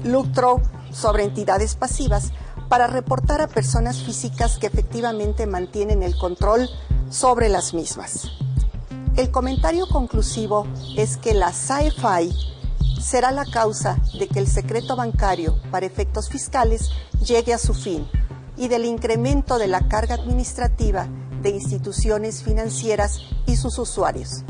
[0.04, 0.60] Luctro
[0.92, 2.32] sobre entidades pasivas
[2.68, 6.68] para reportar a personas físicas que efectivamente mantienen el control
[7.08, 8.30] sobre las mismas.
[9.16, 10.66] El comentario conclusivo
[10.98, 12.30] es que la SAEFI
[13.00, 16.90] será la causa de que el secreto bancario para efectos fiscales
[17.24, 18.06] llegue a su fin
[18.60, 21.08] y del incremento de la carga administrativa
[21.42, 24.44] de instituciones financieras y sus usuarios,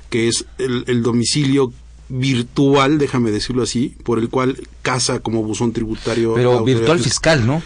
[0.08, 1.72] que es el, domicilio
[2.08, 6.34] virtual, déjame decirlo así, por el cual casa como buzón tributario.
[6.34, 7.62] Pero virtual fiscal, ¿no?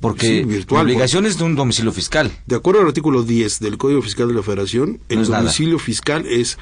[0.00, 2.30] Porque la obligación es de un domicilio fiscal.
[2.46, 6.58] De acuerdo al artículo 10 del Código Fiscal de la Federación, el domicilio fiscal es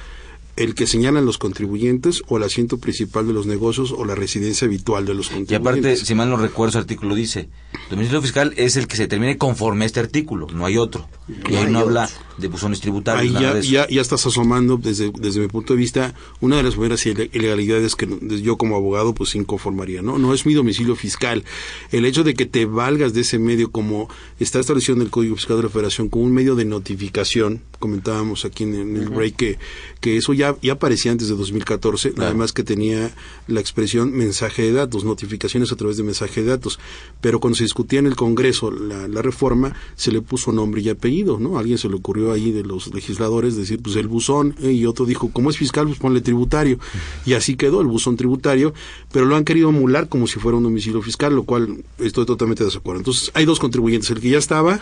[0.60, 4.66] el que señalan los contribuyentes o el asiento principal de los negocios o la residencia
[4.66, 5.52] habitual de los contribuyentes.
[5.52, 8.96] Y aparte, si mal no recuerdo, el artículo dice, el domicilio fiscal es el que
[8.96, 11.08] se determine conforme a este artículo, no hay otro.
[11.48, 13.34] y ahí no habla de buzones tributarios.
[13.34, 17.06] Ahí ya, ya, estás asomando, desde, desde mi punto de vista, una de las primeras
[17.06, 18.06] ilegalidades que
[18.42, 20.18] yo como abogado pues inconformaría, ¿no?
[20.18, 21.42] No es mi domicilio fiscal.
[21.90, 25.36] El hecho de que te valgas de ese medio como está establecido en el Código
[25.36, 29.58] Fiscal de la Federación como un medio de notificación, comentábamos aquí en, el break que,
[30.00, 33.10] que eso ya ya, aparecía antes de 2014, nada más que tenía
[33.46, 36.78] la expresión mensaje de datos, notificaciones a través de mensaje de datos.
[37.20, 40.88] Pero cuando se discutía en el Congreso la, la reforma, se le puso nombre y
[40.88, 41.56] apellido, ¿no?
[41.56, 44.86] A alguien se le ocurrió ahí de los legisladores decir, pues el buzón, eh, y
[44.86, 46.78] otro dijo, como es fiscal, pues ponle tributario.
[47.26, 48.74] Y así quedó el buzón tributario,
[49.12, 52.64] pero lo han querido emular como si fuera un domicilio fiscal, lo cual estoy totalmente
[52.64, 53.00] de acuerdo.
[53.00, 54.80] Entonces, hay dos contribuyentes, el que ya estaba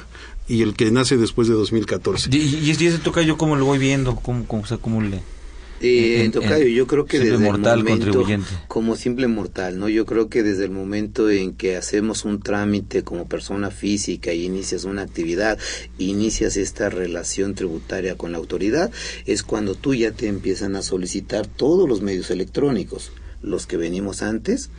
[0.49, 2.31] y el que nace después de 2014.
[2.33, 5.03] Y, y, y ese toca yo cómo lo voy viendo, cómo, cómo, o sea, cómo
[5.03, 5.21] le...
[5.81, 8.51] Eh, en- Tocayo, en- yo creo que simple desde mortal el momento, contribuyente.
[8.67, 9.89] como simple mortal, ¿no?
[9.89, 14.45] Yo creo que desde el momento en que hacemos un trámite como persona física y
[14.45, 15.57] inicias una actividad,
[15.97, 18.91] inicias esta relación tributaria con la autoridad,
[19.27, 24.23] es cuando tú ya te empiezan a solicitar todos los medios electrónicos, los que venimos
[24.23, 24.71] antes,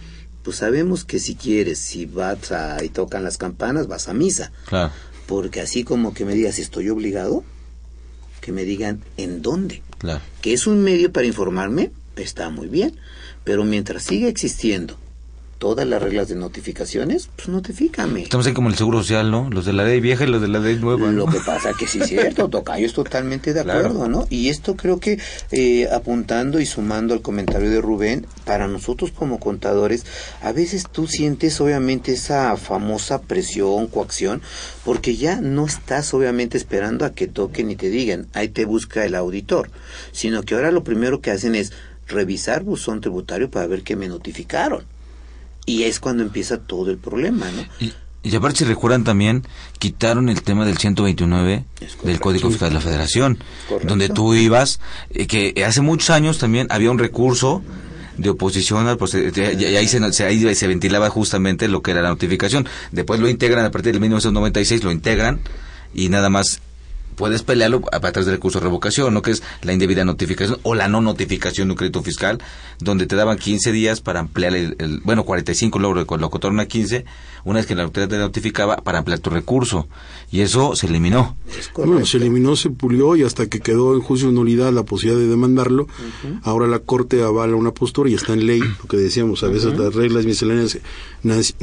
[0.44, 4.52] pues sabemos que si quieres, si vas a, y tocan las campanas, vas a misa,
[4.68, 4.92] Claro.
[5.30, 7.44] Porque así como que me digas, estoy obligado,
[8.42, 10.22] que me digan en dónde Claro.
[10.42, 12.96] que es un medio para informarme, está muy bien,
[13.44, 14.98] pero mientras siga existiendo
[15.60, 18.24] todas las reglas de notificaciones, pues notifícame.
[18.24, 19.50] Estamos ahí como el Seguro Social, ¿no?
[19.52, 21.12] Los de la ley vieja y los de la ley nueva.
[21.12, 21.32] Lo ¿no?
[21.32, 23.80] que pasa que sí es cierto, Tocayo es totalmente de Claro.
[23.80, 24.26] acuerdo, ¿no?
[24.30, 25.20] Y esto creo que
[25.52, 30.06] eh, apuntando y sumando al comentario de Rubén, para nosotros como contadores,
[30.42, 34.42] a veces tú sientes obviamente esa famosa presión, coacción,
[34.86, 39.04] porque ya no estás obviamente esperando a que toquen y te digan, ahí te busca
[39.06, 39.70] el auditor,
[40.14, 41.74] sino que ahora lo primero que hacen es
[42.08, 44.84] revisar buzón tributario para ver que me notificaron.
[45.70, 47.64] Y es cuando empieza todo el problema, ¿no?
[47.80, 47.94] Y,
[48.24, 49.44] y aparte, si recuerdan también,
[49.78, 51.66] quitaron el tema del 129
[52.04, 53.38] del Código Fiscal de la Federación,
[53.88, 54.80] donde tú ibas,
[55.12, 57.62] eh, que hace muchos años también había un recurso
[58.18, 62.02] de oposición al proce- y ahí se, se- ahí se ventilaba justamente lo que era
[62.02, 62.68] la notificación.
[62.92, 65.40] Después lo integran a partir del 1996, lo integran
[65.94, 66.60] y nada más
[67.20, 69.22] puedes pelearlo a través del recurso de revocación, ¿no?
[69.22, 72.40] Que es la indebida notificación o la no notificación de un crédito fiscal,
[72.80, 76.62] donde te daban 15 días para ampliar el, el- bueno, 45 luego lo lo cortaron
[76.62, 77.04] a 15,
[77.44, 79.88] una vez que la autoridad te notificaba para ampliar tu recurso.
[80.32, 81.36] Y eso se eliminó.
[81.76, 85.20] Bueno, se eliminó, se pulió y hasta que quedó en juicio de nulidad la posibilidad
[85.20, 85.88] de demandarlo,
[86.44, 89.78] ahora la Corte avala una postura y está en ley, lo que decíamos, a veces
[89.78, 90.80] las reglas misceláneas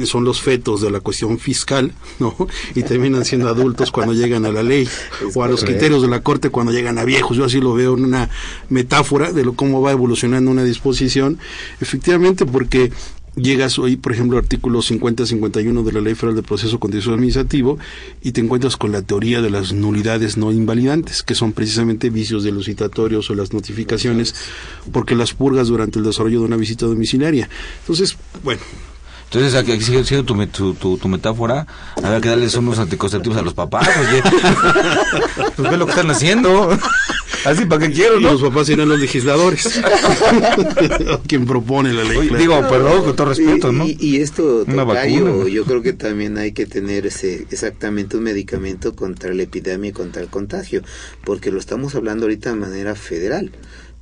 [0.03, 2.35] son los fetos de la cuestión fiscal, ¿no?
[2.75, 4.87] Y terminan siendo adultos cuando llegan a la ley
[5.33, 7.37] o a los criterios de la Corte cuando llegan a viejos.
[7.37, 8.29] Yo así lo veo en una
[8.69, 11.39] metáfora de lo cómo va evolucionando una disposición,
[11.79, 12.91] efectivamente porque
[13.37, 17.77] llegas hoy, por ejemplo, artículo 50-51 de la Ley Federal de Proceso Contencioso Administrativo
[18.21, 22.43] y te encuentras con la teoría de las nulidades no invalidantes, que son precisamente vicios
[22.43, 24.35] de los citatorios o las notificaciones,
[24.91, 27.47] porque las purgas durante el desarrollo de una visita domiciliaria.
[27.81, 28.61] Entonces, bueno,
[29.25, 31.67] Entonces, aquí sigue siendo tu, tu, tu, tu metáfora.
[32.01, 34.23] Había que darles unos anticonceptivos a los papás, oye.
[35.55, 36.69] pues ve lo que están haciendo.
[37.47, 38.33] Así, ¿para qué quiero, y no?
[38.33, 39.79] los papás serán los legisladores,
[41.27, 42.17] quien propone la ley.
[42.17, 42.41] Oye, claro.
[42.41, 43.87] digo, perdón, con todo respeto, ¿no?
[43.87, 45.49] Y, y esto, Una Tocayo, vacuna.
[45.49, 49.93] yo creo que también hay que tener ese exactamente un medicamento contra la epidemia y
[49.93, 50.81] contra el contagio,
[51.23, 53.51] porque lo estamos hablando ahorita de manera federal,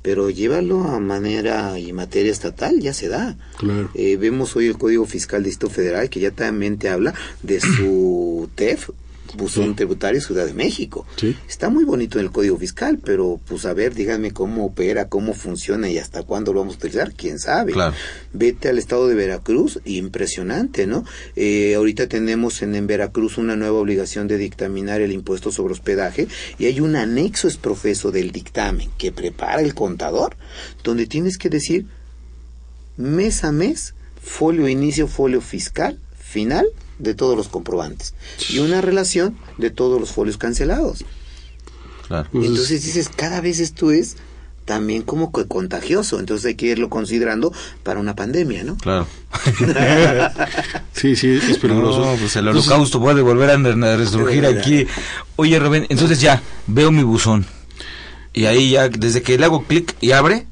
[0.02, 3.36] pero llévalo a manera y materia estatal, ya se da.
[3.58, 3.90] Claro.
[3.94, 7.60] Eh, vemos hoy el Código Fiscal del Distrito Federal que ya también te habla de
[7.60, 8.90] su TEF,
[9.36, 11.06] Buzón Tributario Ciudad de México.
[11.16, 11.36] Sí.
[11.48, 15.34] Está muy bonito en el Código Fiscal, pero pues a ver, díganme cómo opera, cómo
[15.34, 17.72] funciona y hasta cuándo lo vamos a utilizar, quién sabe.
[17.72, 17.94] Claro.
[18.32, 21.04] Vete al estado de Veracruz, impresionante, ¿no?
[21.36, 26.28] Eh, ahorita tenemos en, en Veracruz una nueva obligación de dictaminar el impuesto sobre hospedaje
[26.58, 30.36] y hay un anexo exprofeso del dictamen que prepara el contador,
[30.82, 31.86] donde tienes que decir
[32.96, 36.66] mes a mes, folio inicio, folio fiscal, final
[36.98, 38.14] de todos los comprobantes
[38.48, 41.04] y una relación de todos los folios cancelados.
[42.08, 42.28] Claro.
[42.32, 44.16] Entonces dices, cada vez esto es
[44.66, 48.76] también como que contagioso, entonces hay que irlo considerando para una pandemia, ¿no?
[48.76, 49.06] Claro.
[50.92, 52.00] Sí, sí, es peligroso.
[52.00, 54.86] No, pues el Entonces, holocausto puede volver a a resurgir aquí.
[55.36, 57.44] Oye, Rubén, entonces ya, veo mi buzón.
[58.32, 60.46] Y ahí ya, desde que le hago clic y abre,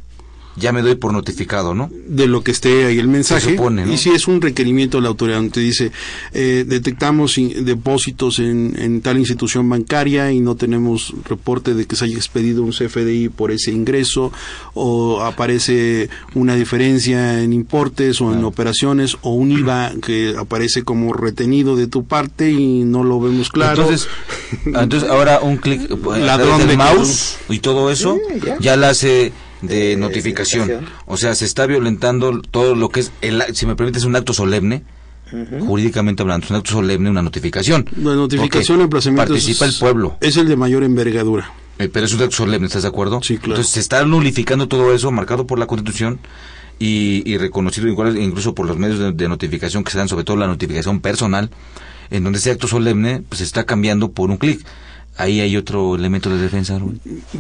[0.56, 1.90] ya me doy por notificado, ¿no?
[2.06, 3.40] de lo que esté ahí el mensaje.
[3.46, 3.92] Se supone, ¿no?
[3.92, 5.90] Y si es un requerimiento de la autoridad, donde te dice,
[6.32, 12.04] eh, detectamos depósitos en, en tal institución bancaria y no tenemos reporte de que se
[12.04, 14.32] haya expedido un CFDI por ese ingreso,
[14.74, 21.12] o aparece una diferencia en importes o en operaciones, o un IVA que aparece como
[21.12, 23.82] retenido de tu parte y no lo vemos claro.
[23.82, 24.08] Entonces,
[24.66, 28.58] entonces ahora un clic eh, Ladrón del de mouse y todo eso Sí, ya.
[28.60, 29.32] ya la hace
[29.66, 30.68] de Eh, notificación.
[30.68, 30.94] notificación.
[31.06, 34.32] O sea, se está violentando todo lo que es, el, si me permites, un acto
[34.32, 34.82] solemne,
[35.66, 37.86] jurídicamente hablando, es un acto solemne, una notificación.
[38.02, 40.16] La notificación emplazamiento Participa es, el pueblo.
[40.20, 41.50] es el de mayor envergadura.
[41.78, 43.20] Eh, pero es un acto solemne, ¿estás de acuerdo?
[43.22, 43.54] Sí, claro.
[43.54, 46.20] Entonces se está nulificando todo eso, marcado por la Constitución
[46.78, 50.24] y, y reconocido igual, incluso por los medios de, de notificación que se dan, sobre
[50.24, 51.50] todo la notificación personal,
[52.10, 54.64] en donde ese acto solemne pues se está cambiando por un clic.
[55.16, 56.80] Ahí hay otro elemento de defensa.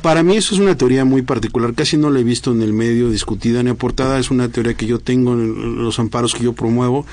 [0.00, 2.72] Para mí eso es una teoría muy particular, casi no la he visto en el
[2.72, 6.52] medio discutida ni aportada, es una teoría que yo tengo en los amparos que yo
[6.52, 7.04] promuevo,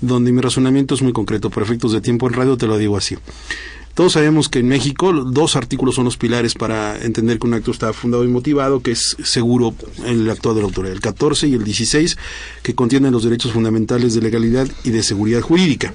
[0.00, 2.96] donde mi razonamiento es muy concreto, por efectos de tiempo en radio te lo digo
[2.96, 3.16] así.
[3.96, 7.70] Todos sabemos que en México dos artículos son los pilares para entender que un acto
[7.70, 11.54] está fundado y motivado, que es seguro el acto de la autoridad, el 14 y
[11.54, 12.18] el 16,
[12.62, 15.94] que contienen los derechos fundamentales de legalidad y de seguridad jurídica.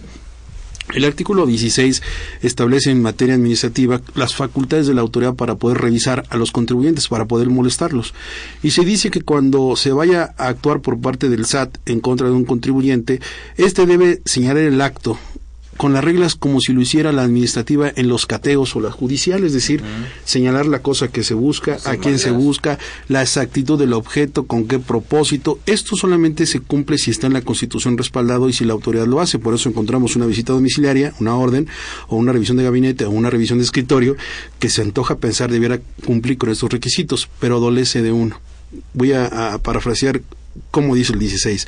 [0.94, 2.02] El artículo 16
[2.42, 7.08] establece en materia administrativa las facultades de la autoridad para poder revisar a los contribuyentes,
[7.08, 8.14] para poder molestarlos.
[8.62, 12.28] Y se dice que cuando se vaya a actuar por parte del SAT en contra
[12.28, 13.22] de un contribuyente,
[13.58, 15.18] éste debe señalar el acto
[15.82, 19.44] con las reglas como si lo hiciera la administrativa en los cateos o la judicial,
[19.44, 19.82] es decir,
[20.26, 22.78] señalar la cosa que se busca, a quién se busca,
[23.08, 25.58] la exactitud del objeto, con qué propósito.
[25.66, 29.22] Esto solamente se cumple si está en la Constitución respaldado y si la autoridad lo
[29.22, 29.40] hace.
[29.40, 31.68] Por eso encontramos una visita domiciliaria, una orden
[32.10, 34.16] o una revisión de gabinete o una revisión de escritorio
[34.60, 38.40] que se antoja pensar debiera cumplir con estos requisitos, pero adolece de uno.
[38.94, 40.22] Voy a, a parafrasear
[40.70, 41.68] como dice el 16.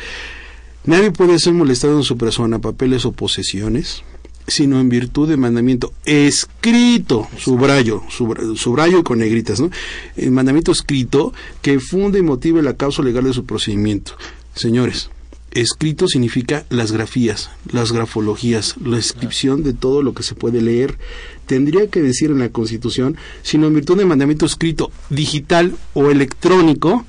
[0.85, 4.03] Nadie puede ser molestado en su persona, papeles o posesiones,
[4.47, 9.69] sino en virtud de mandamiento escrito, subrayo, subrayo, con negritas, ¿no?
[10.17, 14.17] El mandamiento escrito que funde y motive la causa legal de su procedimiento.
[14.55, 15.09] Señores,
[15.51, 20.97] escrito significa las grafías, las grafologías, la inscripción de todo lo que se puede leer.
[21.45, 27.05] Tendría que decir en la Constitución, sino en virtud de mandamiento escrito, digital o electrónico,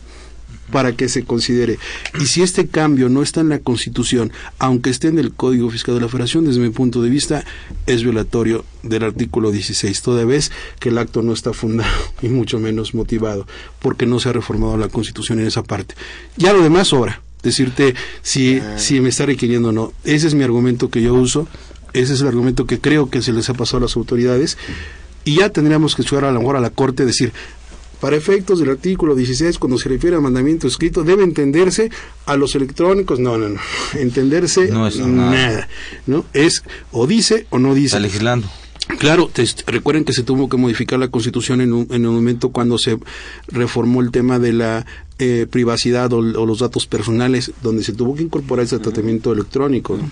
[0.74, 1.78] para que se considere.
[2.20, 5.94] Y si este cambio no está en la Constitución, aunque esté en el Código Fiscal
[5.94, 7.44] de la Federación, desde mi punto de vista,
[7.86, 10.50] es violatorio del artículo 16, toda vez
[10.80, 13.46] que el acto no está fundado y mucho menos motivado,
[13.78, 15.94] porque no se ha reformado la Constitución en esa parte.
[16.36, 17.22] Ya lo demás sobra.
[17.44, 19.92] Decirte si, si me está requiriendo o no.
[20.02, 21.46] Ese es mi argumento que yo uso,
[21.92, 24.58] ese es el argumento que creo que se les ha pasado a las autoridades,
[25.24, 27.32] y ya tendríamos que llegar a lo mejor a la Corte decir,
[28.04, 31.88] para efectos del artículo 16, cuando se refiere a mandamiento escrito, debe entenderse
[32.26, 33.18] a los electrónicos.
[33.18, 33.58] No, no, no.
[33.98, 35.30] Entenderse No es nada.
[35.30, 35.68] nada.
[36.06, 36.26] ¿no?
[36.34, 37.86] Es o dice o no dice.
[37.96, 38.46] Está legislando.
[38.98, 42.50] Claro, te- recuerden que se tuvo que modificar la Constitución en un, en un momento
[42.50, 42.98] cuando se
[43.48, 44.84] reformó el tema de la
[45.18, 49.96] eh, privacidad o, o los datos personales, donde se tuvo que incorporar ese tratamiento electrónico.
[49.96, 50.10] ¿no?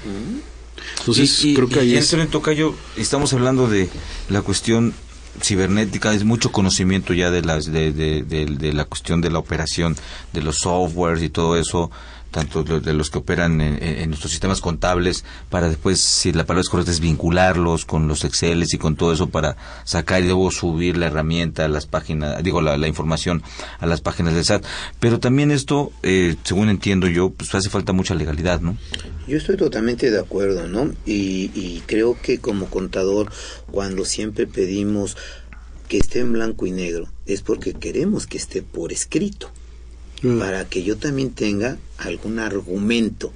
[1.00, 2.10] Entonces, Y- y- creo que y ahí es...
[2.14, 3.90] en tocayo, estamos hablando de
[4.30, 4.94] la cuestión
[5.40, 9.38] cibernética, es mucho conocimiento ya de, las, de, de, de- de la cuestión de la
[9.38, 9.96] operación,
[10.32, 11.90] de los softwares y todo eso,
[12.32, 16.68] tanto de, los que operan en, nuestros sistemas contables, para después, si la palabra es
[16.68, 20.96] correcta, es vincularlos con los Exceles y con todo eso para sacar y luego subir
[20.96, 23.42] la herramienta a las páginas, digo, la, información
[23.78, 24.64] a las páginas del SAT.
[24.98, 28.76] Pero también esto, eh, según entiendo yo, pues hace falta mucha legalidad, ¿no?
[29.28, 30.92] Yo estoy totalmente de acuerdo, ¿no?
[31.06, 33.30] Y creo que como contador,
[33.70, 35.16] cuando siempre pedimos
[35.88, 39.50] que esté en blanco y negro, es porque queremos que esté por escrito,
[40.38, 43.32] para que yo también tenga algún argumento.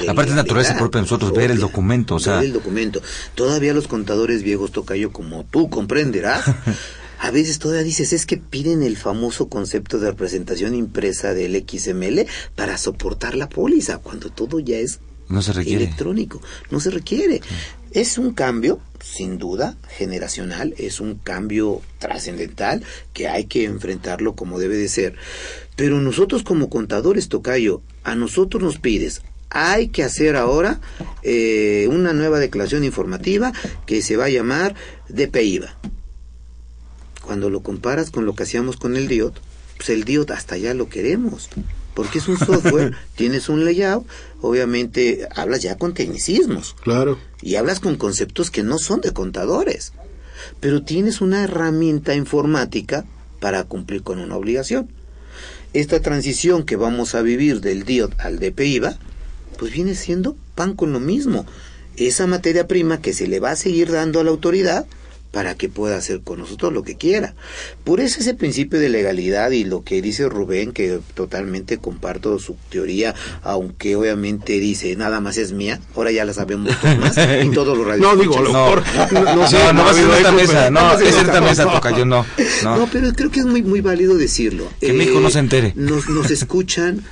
[0.00, 3.02] de Aparte es naturaleza propia de nosotros ver el documento, o sea, ver el documento.
[3.34, 6.44] Todavía los contadores viejos, Tocayo, como tú comprenderás,
[7.18, 12.26] a veces todavía dices, es que piden el famoso concepto de representación impresa del XML
[12.54, 15.84] para soportar la póliza, cuando todo ya es no se requiere.
[15.84, 16.40] electrónico.
[16.70, 17.40] No se requiere.
[17.90, 24.58] Es un cambio, sin duda, generacional, es un cambio trascendental que hay que enfrentarlo como
[24.58, 25.16] debe de ser.
[25.76, 30.80] Pero nosotros como contadores, Tocayo, a nosotros nos pides, hay que hacer ahora
[31.22, 33.52] eh, una nueva declaración informativa
[33.86, 34.74] que se va a llamar
[35.08, 35.76] DPIVA.
[37.22, 39.40] Cuando lo comparas con lo que hacíamos con el DIOT,
[39.76, 41.48] pues el DIOT hasta ya lo queremos
[41.96, 44.06] porque es un software, tienes un layout,
[44.42, 47.18] obviamente hablas ya con tecnicismos Claro.
[47.42, 49.92] y hablas con conceptos que no son de contadores,
[50.60, 53.04] pero tienes una herramienta informática
[53.40, 54.88] para cumplir con una obligación.
[55.72, 58.96] Esta transición que vamos a vivir del DIOT al DPIVA,
[59.58, 61.44] pues viene siendo pan con lo mismo.
[61.96, 64.86] Esa materia prima que se le va a seguir dando a la autoridad
[65.30, 67.34] para que pueda hacer con nosotros lo que quiera.
[67.84, 72.56] Por eso ese principio de legalidad y lo que dice Rubén, que totalmente comparto su
[72.70, 77.50] teoría, aunque obviamente dice nada más es mía, ahora ya la sabemos todos más y
[77.54, 79.94] todos los No, digo, a lo No, mejor, no, no sé, no, no va a
[79.94, 81.72] ser esta mesa, no, es esta mesa, no.
[81.72, 82.26] Tocayo, no,
[82.62, 82.76] no.
[82.78, 84.68] No, pero creo que es muy, muy válido decirlo.
[84.80, 85.72] Que México no se entere.
[85.76, 87.04] Nos, nos escuchan,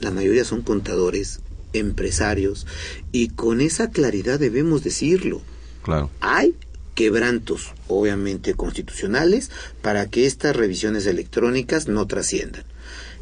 [0.00, 1.40] la mayoría son contadores,
[1.72, 2.66] empresarios,
[3.12, 5.40] y con esa claridad debemos decirlo.
[5.82, 6.10] Claro.
[6.20, 6.54] Hay
[6.94, 9.50] quebrantos, obviamente constitucionales,
[9.82, 12.64] para que estas revisiones electrónicas no trasciendan.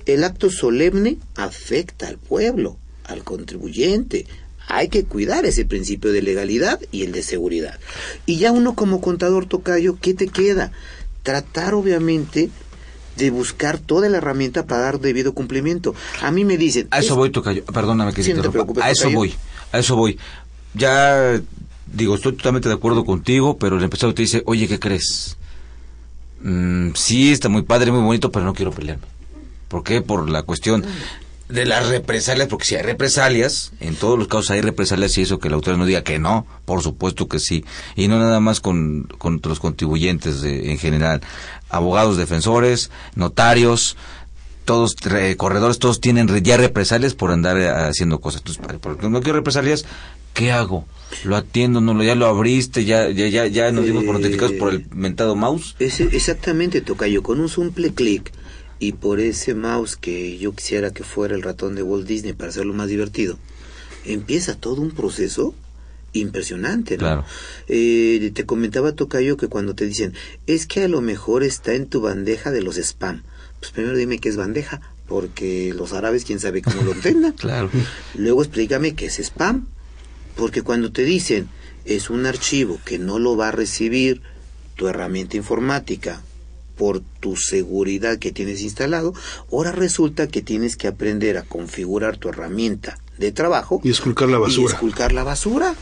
[0.07, 4.27] El acto solemne afecta al pueblo, al contribuyente.
[4.68, 7.79] Hay que cuidar ese principio de legalidad y el de seguridad.
[8.27, 10.73] Y ya uno como contador tocayo, ¿qué te queda?
[11.23, 12.51] Tratar obviamente
[13.16, 15.95] de buscar toda la herramienta para dar debido cumplimiento.
[16.20, 16.89] A mí me dicen...
[16.91, 17.64] A eso voy, Tocayo.
[17.64, 18.85] Perdóname que se interrumpa.
[18.85, 19.35] A eso voy.
[19.70, 20.18] A eso voy.
[20.75, 21.41] Ya
[21.93, 25.36] digo, estoy totalmente de acuerdo contigo, pero el empresario te dice, oye, ¿qué crees?
[26.43, 29.07] Mm, sí, está muy padre, muy bonito, pero no quiero pelearme.
[29.68, 30.03] ¿Por qué?
[30.03, 30.84] Por la cuestión
[31.49, 35.38] de las represalias, porque si hay represalias, en todos los casos hay represalias y eso
[35.38, 37.64] que la autoridad no diga que no, por supuesto que sí,
[37.95, 41.20] y no nada más con, con los contribuyentes en general,
[41.68, 43.97] abogados defensores, notarios,
[44.65, 44.97] todos
[45.37, 48.43] corredores, todos tienen ya represalias por andar eh, haciendo cosas.
[48.47, 49.85] Entonces, porque no quiero represalias,
[50.35, 50.87] ¿qué hago?
[51.25, 54.53] Lo atiendo, no lo, ya lo abriste, ya, ya, ya, ya nos dimos por notificados
[54.53, 55.77] por el mentado mouse.
[55.79, 58.33] Ese, exactamente, Tocayo, con un simple clic
[58.79, 62.51] y por ese mouse que yo quisiera que fuera el ratón de Walt Disney para
[62.51, 63.39] hacerlo más divertido,
[64.05, 65.55] empieza todo un proceso
[66.13, 67.01] impresionante, ¿no?
[67.01, 67.25] Claro.
[67.69, 70.15] Eh, te comentaba Tocayo que cuando te dicen,
[70.47, 73.23] es que a lo mejor está en tu bandeja de los spam.
[73.63, 77.31] Pues primero dime qué es bandeja, porque los árabes quién sabe cómo lo entendan.
[77.39, 77.71] claro.
[78.17, 79.69] Luego explícame qué es spam.
[80.35, 81.49] Porque cuando te dicen
[81.85, 84.21] es un archivo que no lo va a recibir
[84.75, 86.23] tu herramienta informática
[86.77, 89.15] por tu seguridad que tienes instalado,
[89.53, 94.39] ahora resulta que tienes que aprender a configurar tu herramienta de trabajo y esculcar la
[94.39, 94.71] basura.
[94.71, 95.77] Y esculcar la basura.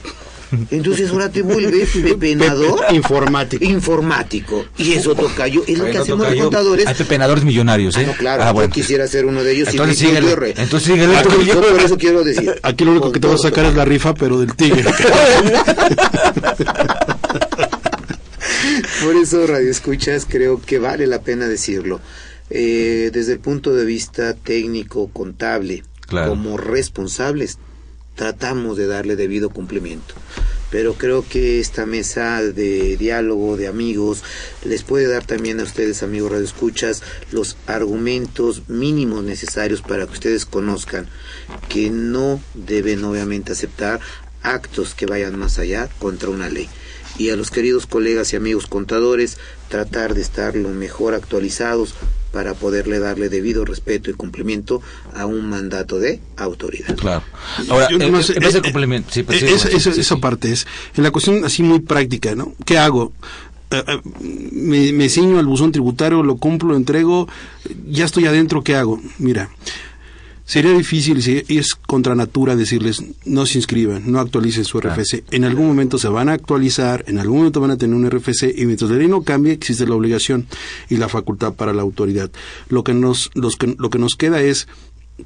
[0.70, 3.64] Entonces ahora te vuelves pepenador informático.
[3.64, 4.64] Informático.
[4.76, 5.62] Y eso toca yo.
[5.66, 6.86] Es lo que hacemos los contadores.
[6.86, 8.02] Hay pepenadores millonarios, ¿eh?
[8.04, 9.68] Ah, no, claro, ah, yo quisiera ser uno de ellos.
[9.68, 10.54] Entonces síguele.
[10.56, 11.16] Entonces síguele.
[11.22, 12.54] por eso quiero decir.
[12.62, 14.84] Aquí lo único que te va a sacar es la rifa, pero del tigre.
[19.04, 22.00] por eso, Radio Escuchas, creo que vale la pena decirlo.
[22.50, 27.58] Eh, desde el punto de vista técnico, contable, como responsables,
[28.20, 30.12] tratamos de darle debido cumplimiento.
[30.70, 34.22] Pero creo que esta mesa de diálogo de amigos
[34.62, 37.02] les puede dar también a ustedes, amigos radioescuchas,
[37.32, 41.08] los argumentos mínimos necesarios para que ustedes conozcan
[41.70, 44.00] que no deben obviamente aceptar
[44.42, 46.68] actos que vayan más allá contra una ley
[47.16, 49.38] y a los queridos colegas y amigos contadores
[49.70, 51.94] tratar de estar lo mejor actualizados
[52.32, 54.82] para poderle darle debido respeto y cumplimiento
[55.14, 56.96] a un mandato de autoridad.
[56.96, 57.22] Claro.
[57.68, 60.66] Ahora, ese cumplimiento, sí, pues, esa, parte es,
[60.96, 62.54] en la cuestión así muy práctica, ¿no?
[62.64, 63.12] ¿Qué hago?
[63.70, 64.00] Eh, eh,
[64.52, 67.28] me, me ciño al buzón tributario, lo cumplo, lo entrego,
[67.88, 69.00] ya estoy adentro, ¿qué hago?
[69.18, 69.48] Mira,
[70.50, 75.22] Sería difícil si es contra natura decirles no se inscriban, no actualicen su RFC.
[75.30, 78.52] En algún momento se van a actualizar, en algún momento van a tener un RFC
[78.56, 80.48] y mientras la ley no cambie existe la obligación
[80.88, 82.32] y la facultad para la autoridad.
[82.68, 84.66] Lo que nos, lo que nos queda es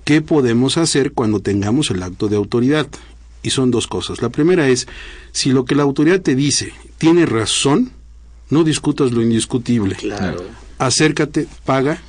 [0.05, 2.87] qué podemos hacer cuando tengamos el acto de autoridad.
[3.43, 4.20] Y son dos cosas.
[4.20, 4.87] La primera es,
[5.33, 7.93] si lo que la autoridad te dice tiene razón,
[8.51, 9.97] no discutas lo indiscutible.
[10.77, 12.03] Acércate, paga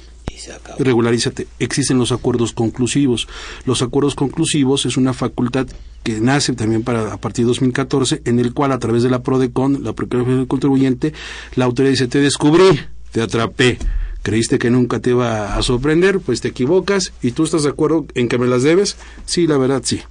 [0.79, 1.47] regularízate.
[1.59, 3.27] Existen los acuerdos conclusivos.
[3.65, 5.67] Los acuerdos conclusivos es una facultad
[6.03, 9.23] que nace también para a partir de 2014, en el cual a través de la
[9.23, 11.13] PRODECON, la Procuraduría del Contribuyente,
[11.55, 12.79] la autoridad dice, te descubrí,
[13.11, 13.79] te atrapé,
[14.21, 18.05] creíste que nunca te iba a sorprender, pues te equivocas y tú estás de acuerdo
[18.13, 18.97] en que me las debes.
[19.25, 20.01] Sí, la verdad, sí.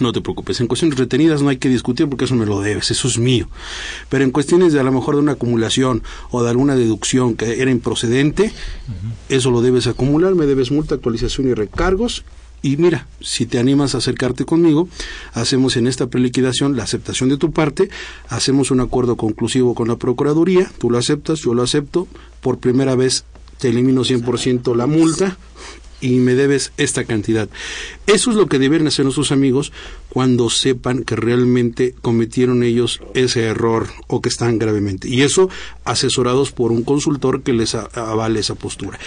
[0.00, 2.90] No te preocupes, en cuestiones retenidas no hay que discutir porque eso me lo debes,
[2.90, 3.48] eso es mío.
[4.10, 7.62] Pero en cuestiones de a lo mejor de una acumulación o de alguna deducción que
[7.62, 8.52] era improcedente,
[9.30, 12.24] eso lo debes acumular, me debes multa, actualización y recargos.
[12.60, 14.88] Y mira, si te animas a acercarte conmigo,
[15.32, 17.88] hacemos en esta preliquidación la aceptación de tu parte,
[18.28, 22.08] hacemos un acuerdo conclusivo con la Procuraduría, tú lo aceptas, yo lo acepto,
[22.40, 23.24] por primera vez
[23.58, 25.36] te elimino 100% la multa,
[26.00, 27.48] y me debes esta cantidad.
[28.06, 29.72] Eso es lo que deben hacer nuestros amigos
[30.08, 35.08] cuando sepan que realmente cometieron ellos ese error o que están gravemente.
[35.08, 35.50] Y eso
[35.84, 38.98] asesorados por un consultor que les avale esa postura.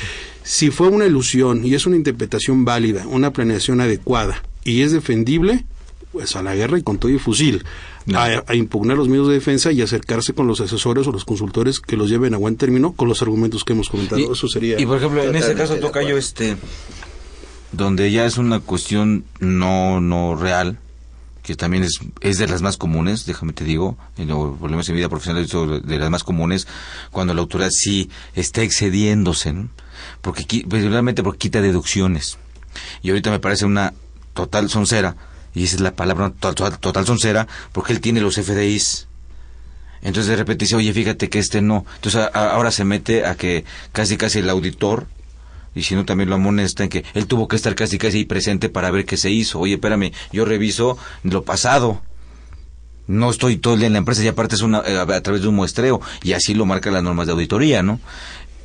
[0.44, 5.66] Si fue una ilusión y es una interpretación válida, una planeación adecuada y es defendible,
[6.12, 7.64] pues a la guerra y con todo y fusil
[8.14, 11.98] a, impugnar los medios de defensa y acercarse con los asesores o los consultores que
[11.98, 14.20] los lleven a buen término con los argumentos que hemos comentado.
[14.20, 14.80] Y, Eso sería.
[14.80, 16.58] Y por ejemplo, en este caso toca yo este,
[17.72, 20.80] donde ya es una cuestión no no real,
[21.44, 24.96] que también es, es de las más comunes, déjame te digo, en los problemas en
[24.96, 26.68] vida profesional es de las más comunes,
[27.12, 29.56] cuando la autoridad sí está excediéndose,
[30.22, 32.38] porque realmente porque quita deducciones.
[33.02, 33.94] Y ahorita me parece una
[34.34, 35.16] total soncera
[35.54, 39.08] y esa es la palabra total, total soncera, porque él tiene los FDIs.
[40.02, 41.86] Entonces de repente dice, oye, fíjate que este no.
[41.96, 45.08] Entonces ahora se mete a que casi casi el auditor,
[45.76, 48.70] y si no también lo amonesta en que él tuvo que estar casi casi presente
[48.70, 49.60] para ver qué se hizo.
[49.60, 52.02] Oye, espérame, yo reviso lo pasado.
[53.08, 55.42] No estoy todo el día en la empresa y aparte es una, eh, a través
[55.42, 58.00] de un muestreo y así lo marcan las normas de auditoría, ¿no?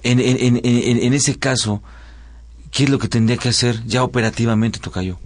[0.03, 1.83] En, en, en, en, ese caso,
[2.71, 5.19] ¿qué es lo que tendría que hacer ya operativamente, Tocayo?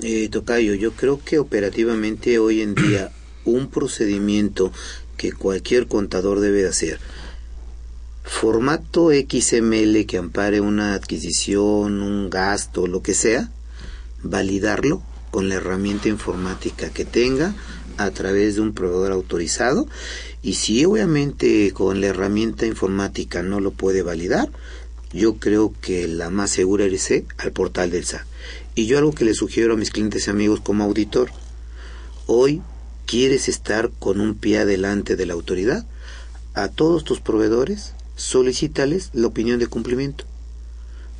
[0.00, 3.10] Eh, Tocayo, yo creo que operativamente hoy en día
[3.44, 4.72] un procedimiento
[5.16, 7.00] que cualquier contador debe hacer.
[8.22, 13.50] Formato XML que ampare una adquisición, un gasto, lo que sea,
[14.22, 17.56] validarlo con la herramienta informática que tenga
[17.96, 19.88] a través de un proveedor autorizado
[20.42, 24.48] y si obviamente con la herramienta informática no lo puede validar,
[25.12, 28.26] yo creo que la más segura es al portal del SAT.
[28.78, 31.32] Y yo algo que le sugiero a mis clientes y amigos como auditor,
[32.28, 32.62] hoy
[33.06, 35.84] quieres estar con un pie adelante de la autoridad,
[36.54, 40.26] a todos tus proveedores solicítales la opinión de cumplimiento.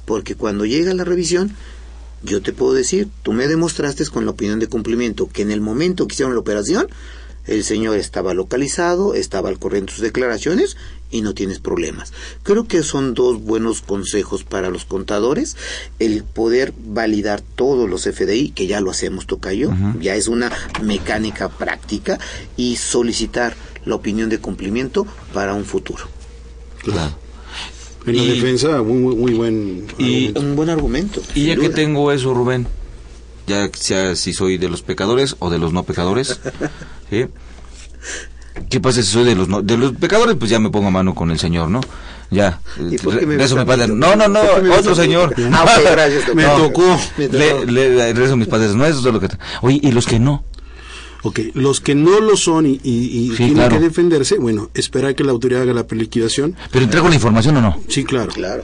[0.04, 1.50] Porque cuando llega la revisión,
[2.22, 5.60] yo te puedo decir, tú me demostraste con la opinión de cumplimiento que en el
[5.60, 6.86] momento que hicieron la operación,
[7.48, 10.76] el señor estaba localizado, estaba al corriente de sus declaraciones
[11.10, 12.12] y no tienes problemas.
[12.42, 15.56] Creo que son dos buenos consejos para los contadores,
[15.98, 21.48] el poder validar todos los FDI, que ya lo hacemos Tocayo, ya es una mecánica
[21.48, 22.18] práctica,
[22.56, 26.04] y solicitar la opinión de cumplimiento para un futuro.
[26.82, 27.16] Claro.
[28.06, 31.20] En la defensa, muy, muy buen y, un buen argumento.
[31.34, 32.66] Y ya que tengo eso, Rubén,
[33.48, 36.40] ya sea si soy de los pecadores o de los no pecadores,
[37.10, 37.26] ¿sí?
[38.68, 40.36] ¿Qué pasa si soy de los de los pecadores?
[40.36, 41.80] Pues ya me pongo a mano con el Señor, ¿no?
[42.30, 42.60] Ya.
[42.78, 43.88] me eso padre.
[43.88, 44.40] No, no, no,
[44.76, 45.34] otro señor.
[45.52, 46.24] Ah, gracias.
[46.34, 46.98] me tocó.
[47.16, 48.74] Le, le, rezo a mis padres.
[48.74, 49.28] No, eso es lo que.
[49.62, 50.44] Oye, ¿y los que no?
[51.22, 55.32] Ok, los que no lo son y, y, tienen que defenderse, bueno, esperar que la
[55.32, 56.54] autoridad haga la preliquidación.
[56.70, 57.80] ¿Pero entrego la información o no?
[57.88, 58.30] Sí, claro.
[58.30, 58.62] Claro.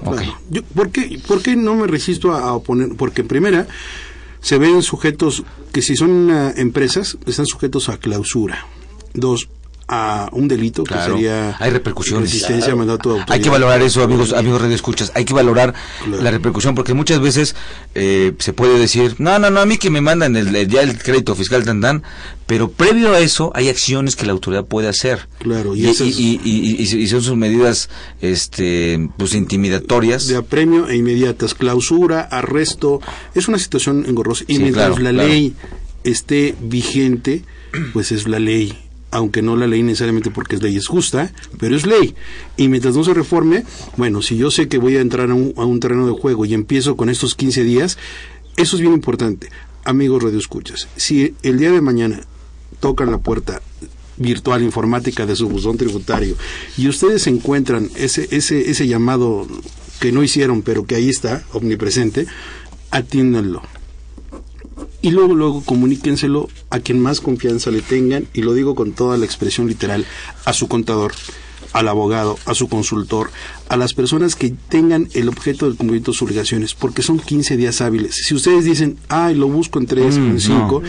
[0.50, 2.90] Yo, ¿por, qué, ¿Por qué no me resisto a, oponer?
[2.96, 3.66] Porque en primera,
[4.44, 5.42] se ven sujetos
[5.72, 8.66] que si son uh, empresas, están sujetos a clausura.
[9.14, 9.48] Dos,
[9.88, 12.30] a un delito que sería hay repercusiones.
[12.30, 15.12] resistencia mandato hay que valorar eso amigos amigos radio escuchas.
[15.14, 15.74] Hay que valorar
[16.06, 17.54] la repercusión porque muchas veces
[17.94, 20.98] eh, se puede decir no no no a mí que me mandan el, ya el
[20.98, 22.02] crédito fiscal tan tan
[22.46, 25.28] pero previo a eso hay acciones que la autoridad puede hacer.
[25.38, 27.88] Claro y, y, son sus medidas
[28.20, 30.26] este pues intimidatorias.
[30.26, 31.54] De apremio e inmediatas.
[31.54, 33.00] Clausura arresto
[33.34, 34.44] es una situación engorrosa.
[34.46, 35.54] Y mientras la ley
[36.04, 37.44] esté vigente
[37.92, 38.76] pues es la ley
[39.14, 42.16] aunque no la ley necesariamente porque es ley es justa, pero es ley.
[42.56, 43.64] Y mientras no se reforme,
[43.96, 46.96] bueno, si yo sé que voy a entrar a un, terreno de juego y empiezo
[46.96, 47.96] con estos 15 días,
[48.56, 49.50] eso es bien importante.
[49.84, 52.22] Amigos radioescuchas, si el día de mañana
[52.80, 53.62] tocan la puerta
[54.16, 56.36] virtual informática de su buzón tributario
[56.76, 59.46] y ustedes encuentran ese, ese, ese llamado
[60.00, 62.26] que no hicieron pero que ahí está, omnipresente,
[62.90, 63.62] atiéndanlo
[65.04, 69.18] y luego, luego comuníquenselo a quien más confianza le tengan, y lo digo con toda
[69.18, 70.06] la expresión literal,
[70.46, 71.12] a su contador,
[71.74, 73.30] al abogado, a su consultor,
[73.68, 77.58] a las personas que tengan el objeto del cumplimiento de sus obligaciones, porque son 15
[77.58, 78.14] días hábiles.
[78.14, 80.82] Si ustedes dicen, ay, lo busco en 3, mm, en 5,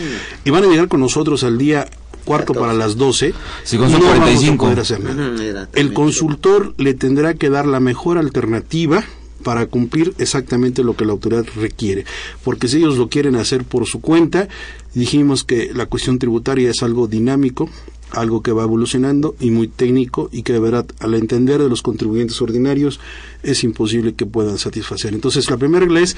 [0.46, 1.86] y van a llegar con nosotros al día
[2.24, 4.66] cuarto para las 12, si no 45.
[5.74, 9.04] El consultor le tendrá que dar la mejor alternativa
[9.46, 12.04] para cumplir exactamente lo que la autoridad requiere.
[12.42, 14.48] Porque si ellos lo quieren hacer por su cuenta,
[14.92, 17.70] dijimos que la cuestión tributaria es algo dinámico,
[18.10, 21.82] algo que va evolucionando y muy técnico y que de verdad al entender de los
[21.82, 22.98] contribuyentes ordinarios
[23.44, 25.14] es imposible que puedan satisfacer.
[25.14, 26.16] Entonces la primera regla es,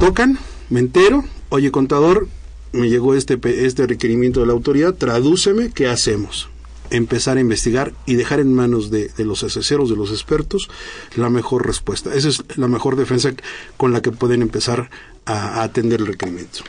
[0.00, 0.38] tocan,
[0.70, 2.28] me entero, oye contador,
[2.72, 6.48] me llegó este, este requerimiento de la autoridad, tradúceme, ¿qué hacemos?
[6.90, 10.68] Empezar a investigar y dejar en manos de, los asesoros, de los expertos,
[11.16, 12.14] la mejor respuesta.
[12.14, 13.32] Esa es la mejor defensa
[13.76, 14.90] con la que pueden empezar
[15.24, 16.60] a, atender el requerimiento.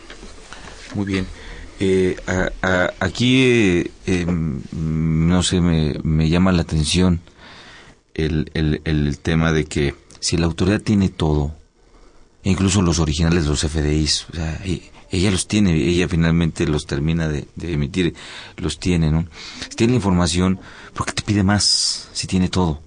[0.95, 1.27] Muy bien.
[1.79, 2.17] Eh,
[2.99, 7.21] aquí, eh, no sé, me, me, llama la atención
[8.15, 11.55] el, el, el, tema de que si la autoridad tiene todo,
[12.43, 14.61] incluso los originales de los FDIs, o sea,
[15.11, 18.13] ella los tiene, ella finalmente los termina de, emitir,
[18.57, 19.25] los tiene, ¿no?
[19.69, 20.59] Si tiene la información,
[20.93, 22.81] ¿por qué te pide más si tiene todo?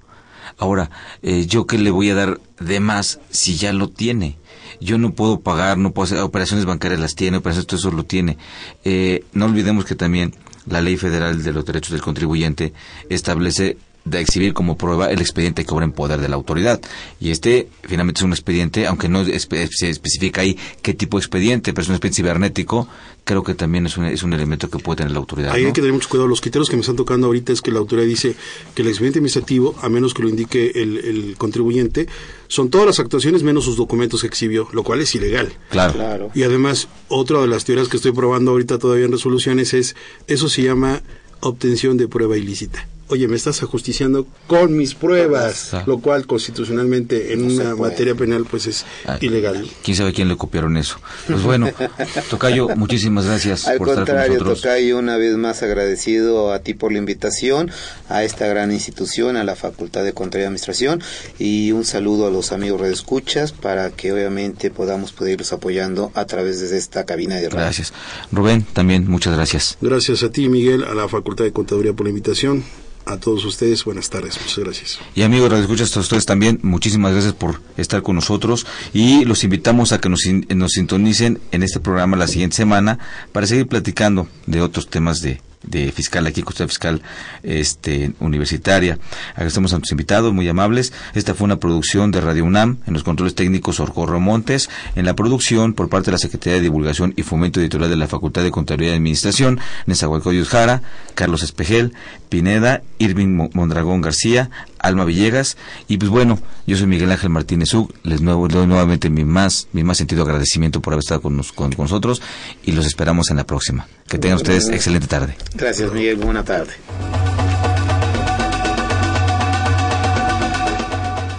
[0.58, 0.90] Ahora,
[1.22, 4.36] eh, ¿yo qué le voy a dar de más si ya lo tiene?
[4.80, 8.04] Yo no puedo pagar, no puedo hacer operaciones bancarias, las tiene, operaciones, todo eso lo
[8.04, 8.38] tiene.
[8.84, 10.34] Eh, no olvidemos que también
[10.66, 12.72] la Ley Federal de los Derechos del Contribuyente
[13.08, 16.80] establece de exhibir como prueba el expediente que obra en poder de la autoridad.
[17.20, 21.20] Y este finalmente es un expediente, aunque no espe- se especifica ahí qué tipo de
[21.22, 22.88] expediente, pero es un expediente cibernético,
[23.24, 25.52] creo que también es un, es un elemento que puede tener la autoridad.
[25.52, 25.68] Ahí ¿no?
[25.68, 26.26] hay que tener mucho cuidado.
[26.26, 28.34] Los criterios que me están tocando ahorita es que la autoridad dice
[28.74, 32.08] que el expediente administrativo, a menos que lo indique el, el contribuyente,
[32.48, 35.52] son todas las actuaciones menos sus documentos que exhibió, lo cual es ilegal.
[35.70, 36.30] Claro.
[36.34, 39.94] Y además, otra de las teorías que estoy probando ahorita todavía en resoluciones es,
[40.26, 41.02] eso se llama
[41.40, 42.88] obtención de prueba ilícita.
[43.12, 48.46] Oye, me estás ajusticiando con mis pruebas, lo cual constitucionalmente en No una materia penal
[48.50, 49.68] pues es Ay, ilegal.
[49.82, 50.96] ¿Quién sabe quién le copiaron eso?
[51.26, 51.68] Pues bueno,
[52.30, 54.62] Tocayo, muchísimas gracias Al por estar con contrario, nosotros.
[54.62, 57.70] Tocayo, una vez más agradecido a ti por la invitación,
[58.08, 61.02] a esta gran institución, a la Facultad de Contaduría y Administración,
[61.38, 66.70] y un saludo a los amigos redescuchas para que obviamente podamos poderlos apoyando a través
[66.70, 67.60] de esta cabina de radio.
[67.60, 67.92] Gracias.
[68.32, 69.76] Rubén, también muchas gracias.
[69.82, 72.64] Gracias a ti, Miguel, a la Facultad de Contaduría por la invitación.
[73.04, 74.38] A todos ustedes, buenas tardes.
[74.40, 74.98] Muchas gracias.
[75.14, 79.44] Y amigos, Radio Escuchas, a ustedes también, muchísimas gracias por estar con nosotros y los
[79.44, 80.20] invitamos a que nos,
[80.54, 82.98] nos sintonicen en este programa la siguiente semana
[83.32, 87.02] para seguir platicando de otros temas de, de fiscal aquí, custodia fiscal
[87.42, 88.98] este, universitaria.
[89.34, 90.92] Agradecemos a nuestros invitados, muy amables.
[91.14, 95.14] Esta fue una producción de Radio UNAM, en los controles técnicos Orcorro Montes, en la
[95.14, 98.50] producción por parte de la Secretaría de Divulgación y Fomento Editorial de la Facultad de
[98.50, 100.82] Contaduría y Administración, Nezahualcóyotl Jara,
[101.14, 101.92] Carlos Espejel,
[102.28, 104.50] Pineda, Irving Mo- Mondragón García,
[104.82, 105.56] Alma Villegas,
[105.88, 109.68] y pues bueno, yo soy Miguel Ángel Martínez Ug, les nuevo, doy nuevamente mi más,
[109.72, 112.20] mi más sentido agradecimiento por haber estado con, nos- con- con nosotros
[112.64, 113.86] y los esperamos en la próxima.
[114.08, 115.36] Que tengan ustedes excelente tarde.
[115.54, 116.16] Gracias, Miguel.
[116.16, 116.72] Buena tarde.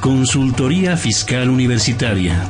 [0.02, 2.50] Consultoría Fiscal Universitaria.